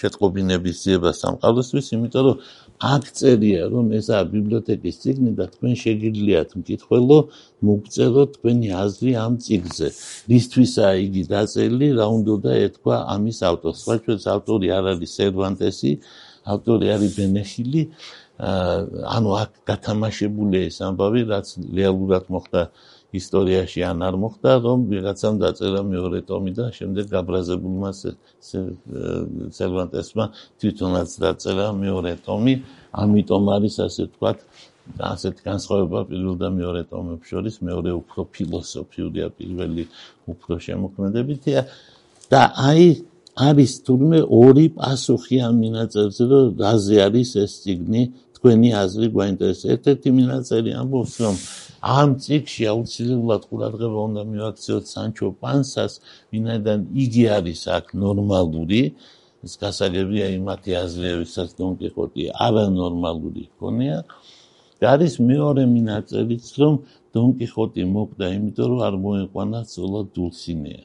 შეტყობინების 0.00 0.76
ძიება 0.84 1.10
სამყაროსთვის 1.20 1.86
იმიტომ 1.94 2.22
რომ 2.26 2.36
აქ 2.84 3.04
წერია 3.18 3.62
რომ 3.72 3.86
ესაა 3.98 4.24
ბიბლიოთეკის 4.34 4.96
წიგნი 5.02 5.32
და 5.38 5.46
თქვენ 5.54 5.74
შეგიძლიათ 5.84 6.50
მკითხველო 6.60 7.18
მოგწეროთ 7.68 8.30
თქვენი 8.36 8.68
აზრი 8.84 9.12
ამ 9.24 9.34
წიგნზე. 9.44 9.88
რისთვისაა 10.32 10.94
იგი 11.06 11.22
დაწერილი 11.32 11.88
რა 11.98 12.06
უნდა 12.18 12.50
ეთქვა 12.66 12.96
ამის 13.14 13.38
ავტორს. 13.50 13.78
სხვა 13.84 13.94
ჩვენს 14.04 14.24
ავტორი 14.34 14.66
არ 14.76 14.84
არის 14.92 15.10
სერვანტესი 15.18 15.92
ავტორი 16.54 16.86
არის 16.94 17.12
ბენეხილი. 17.18 17.82
ანუ 19.14 19.30
აქ 19.42 19.50
გათამაშებული 19.70 20.58
ეს 20.68 20.76
ამბავი 20.82 21.20
რაც 21.30 21.48
რეალურად 21.78 22.24
მოხდა 22.34 22.62
ისტორიაში 23.20 23.80
ან 23.90 23.98
არ 24.08 24.14
მოხდა, 24.22 24.50
რომ 24.66 24.78
ვიღაცამ 24.90 25.34
დაწერა 25.42 25.80
მეორე 25.94 26.20
ტომი 26.28 26.52
და 26.58 26.66
შემდეგ 26.78 27.04
გაბრაზებულმა 27.14 27.90
სერვანტესმა 29.58 30.24
თვითონაც 30.60 31.08
დაწერა 31.24 31.66
მეორე 31.84 32.12
ტომი, 32.26 32.54
ამიტომ 33.02 33.44
არის 33.56 33.74
ასე 33.86 34.02
ვთქვათ, 34.08 34.38
ასეთ 35.14 35.36
განსხვავება 35.48 36.00
პირველ 36.10 36.34
და 36.42 36.48
მეორე 36.60 36.82
ტომებს 36.92 37.26
შორის, 37.32 37.54
მეორე 37.68 37.90
უფრო 38.00 38.20
ფილოსოფიურია, 38.34 39.26
პირველი 39.38 39.84
უფრო 40.28 40.54
შემოქმედებითია. 40.66 41.60
და 42.32 42.42
აი 42.56 42.84
არის 43.34 43.72
თურმე 43.86 44.20
ორი 44.30 44.66
პასუხი 44.78 45.36
ამ 45.46 45.54
მინაწერზე, 45.64 46.24
რომ 46.30 46.46
რაზე 46.62 46.96
არის 47.06 47.30
ეს 47.44 47.52
ციგნი, 47.62 48.02
თქვენი 48.36 48.68
აზრი 48.84 49.06
გვაინტერესებს. 49.14 49.70
ერთ-ერთი 49.74 50.08
მინაწერი 50.18 50.70
ამბობს, 50.80 51.14
რომ 51.24 51.34
ამ 51.84 52.16
ციკში 52.24 52.64
აუცილებლად 52.72 53.42
ყურადღება 53.50 53.98
უნდა 54.08 54.22
მივაქციოთ 54.32 54.84
სანჩო 54.88 55.28
პანსას, 55.42 55.92
ვინაიდან 56.32 56.80
იგი 57.04 57.24
არის 57.36 57.60
აქ 57.76 57.86
ნორმალური, 58.04 58.82
ეს 59.44 59.52
გასაგებია 59.60 60.26
იმათი 60.38 60.72
აზრიებისაც 60.84 61.48
დონ 61.60 61.72
კიხოტი 61.80 62.24
არანორმალური 62.46 63.44
ქონია 63.60 63.98
არის 64.84 65.14
მეორე 65.20 65.64
მინაწერიც, 65.70 66.46
რომ 66.60 66.74
დონ 67.14 67.28
კიხოტი 67.40 67.82
მოკვდა, 67.94 68.26
იმიტომ 68.36 68.66
რომ 68.70 68.80
არ 68.88 68.94
მოეყვანა 69.04 69.60
ზოლა 69.74 70.00
დულსინეა. 70.14 70.82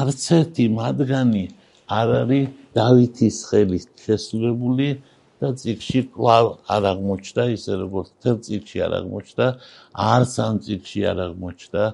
არც 0.00 0.22
ერთი 0.40 0.64
მათგანი 0.78 1.44
არ 2.00 2.08
არის 2.20 2.48
დავითის 2.78 3.36
ხელით 3.48 3.88
შესრულებული 4.04 4.88
და 5.44 5.50
ციკში 5.60 6.00
კვლავ 6.16 6.46
არ 6.74 6.82
აღმოჩნდა 6.90 7.44
ისე 7.56 7.72
როგორც 7.84 8.08
თელ 8.24 8.36
ციკში 8.48 8.78
არ 8.86 8.92
აღმოჩნდა, 9.00 9.46
არც 10.12 10.32
ამ 10.46 10.56
ციკში 10.64 11.00
არ 11.10 11.18
აღმოჩნდა 11.28 11.84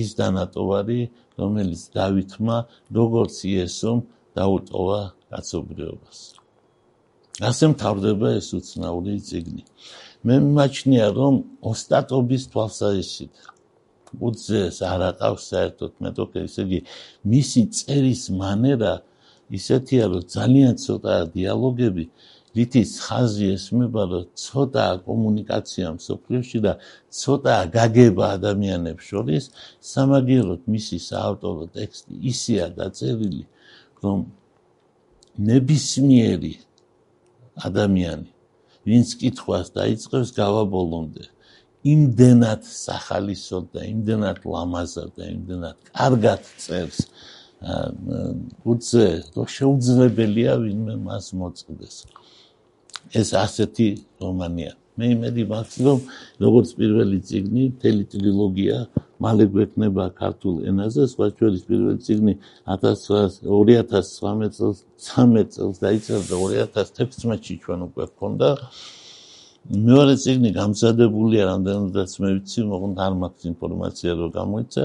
ის 0.00 0.08
დანატოვარი, 0.18 1.00
რომელიც 1.40 1.82
დავითმა 1.98 2.56
როგორც 2.98 3.34
იესომ 3.52 3.98
დაუტოვა 4.36 5.00
კაცობრიობას. 5.30 6.18
ასე 7.46 7.64
მთავრდება 7.72 8.28
ეს 8.40 8.48
უცნაური 8.58 9.14
ციგნი. 9.28 9.62
მე 10.26 10.36
მიმაჩნია 10.42 11.06
რომ 11.14 11.34
ოსტატობის 11.70 12.44
თვალსაზრისით 12.52 13.34
უძეს 14.26 14.78
არ 14.86 15.02
აყავს 15.10 15.42
საერთოდ 15.52 15.92
მეტოქე 16.04 16.40
ისე 16.48 16.62
იგი 16.66 16.80
მისი 17.32 17.62
წერის 17.78 18.22
მანერა 18.40 18.94
ისეთია 19.58 20.04
რომ 20.12 20.22
ძალიან 20.36 20.72
ცოტა 20.84 21.14
დიალოგები 21.36 22.04
რითიც 22.56 22.90
ხაზი 23.06 23.46
ესმება 23.56 24.02
რომ 24.12 24.24
ცოტა 24.44 24.86
კომუნიკაცია 25.08 25.86
მსოფლიოში 25.98 26.58
და 26.66 26.72
ცოტა 27.20 27.56
გაგება 27.76 28.24
ადამიანებს 28.36 29.04
შორის 29.12 29.44
სამაგიეროდ 29.92 30.62
მისი 30.74 30.98
საავტორო 31.10 31.64
ტექსტი 31.76 32.14
ისეა 32.32 32.66
დაწერილი 32.80 33.42
რომ 34.02 34.18
ნებისმიერი 35.50 36.54
ადამიანი 37.68 38.28
ვინც 38.86 39.08
კითხვას 39.20 39.72
დაიწყებს 39.76 40.30
გავაბოლონდე 40.36 41.24
იმდენად 41.86 42.66
სახალისოდ 42.66 43.66
და 43.74 43.82
იმდენად 43.86 44.38
ლამაზად 44.52 45.10
და 45.18 45.24
იმდენად 45.30 45.90
კარგად 45.94 46.46
წერს. 46.62 47.00
უძე 48.72 49.08
რომ 49.34 49.46
შეუძლებელია 49.56 50.54
ვინმე 50.60 50.94
მას 51.06 51.32
მოწყდეს 51.40 51.94
ეს 53.12 53.28
ასეთი 53.44 53.88
რომანია. 54.22 54.72
მე 54.96 55.06
იმედი 55.12 55.42
მაქვს 55.52 55.76
რომ 55.86 55.98
როგორც 56.40 56.68
პირველი 56.80 57.18
ციგნი 57.28 57.64
თელი 57.80 58.04
ტრილოგია 58.12 58.76
მალე 59.20 59.44
გვექნება 59.52 60.04
ქართულ 60.20 60.54
ენაზე 60.70 61.02
სხვა 61.12 61.26
ჩვენის 61.36 61.62
პირველი 61.68 61.98
ციგნი 62.06 62.34
2013 62.72 64.56
წელს 64.56 64.78
13 65.08 65.52
წელს 65.56 65.76
დაიწერა 65.84 66.22
2016-ში 66.32 67.54
ჩვენ 67.64 67.80
უკვე 67.88 68.04
გქონდა 68.12 68.48
მეორე 69.66 70.14
ციგნი 70.22 70.50
გამზადებულია 70.56 71.44
რამდენადაც 71.52 72.10
მე 72.22 72.28
ვიცი 72.34 72.60
მოღონდა 72.72 73.00
არ 73.06 73.14
მაქვს 73.22 73.48
ინფორმაცია 73.52 74.12
რომ 74.20 74.30
გამოიცა. 74.40 74.84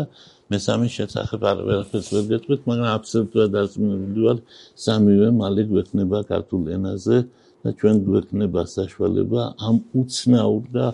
მესამე 0.51 0.85
შესახებ 0.95 1.41
არ 1.51 1.57
ვერაფერს 1.67 2.07
ვერ 2.13 2.25
გეტყვით 2.31 2.61
მაგრამ 2.69 2.89
აბსოლუტურად 2.97 3.49
დარწმუნებული 3.55 4.21
ვარ 4.27 4.37
სამივე 4.85 5.27
მალე 5.41 5.63
გვექნება 5.71 6.17
ქართულ 6.31 6.63
ენაზე 6.75 7.17
და 7.63 7.73
ჩვენ 7.79 7.97
გვექნება 8.07 8.61
საშუალება 8.77 9.41
ამ 9.67 9.77
უცნაურ 10.01 10.63
და 10.77 10.85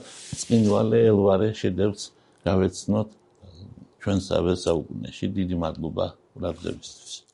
წინვალე 0.42 1.00
ელვარე 1.12 1.50
შედევრს 1.62 2.04
გავეცნოთ 2.48 3.16
ჩვენ 4.04 4.20
სავე 4.28 4.54
საუკუნეში 4.66 5.32
დიდი 5.38 5.56
მადლობა 5.64 6.06
ყურადღებისთვის 6.34 7.27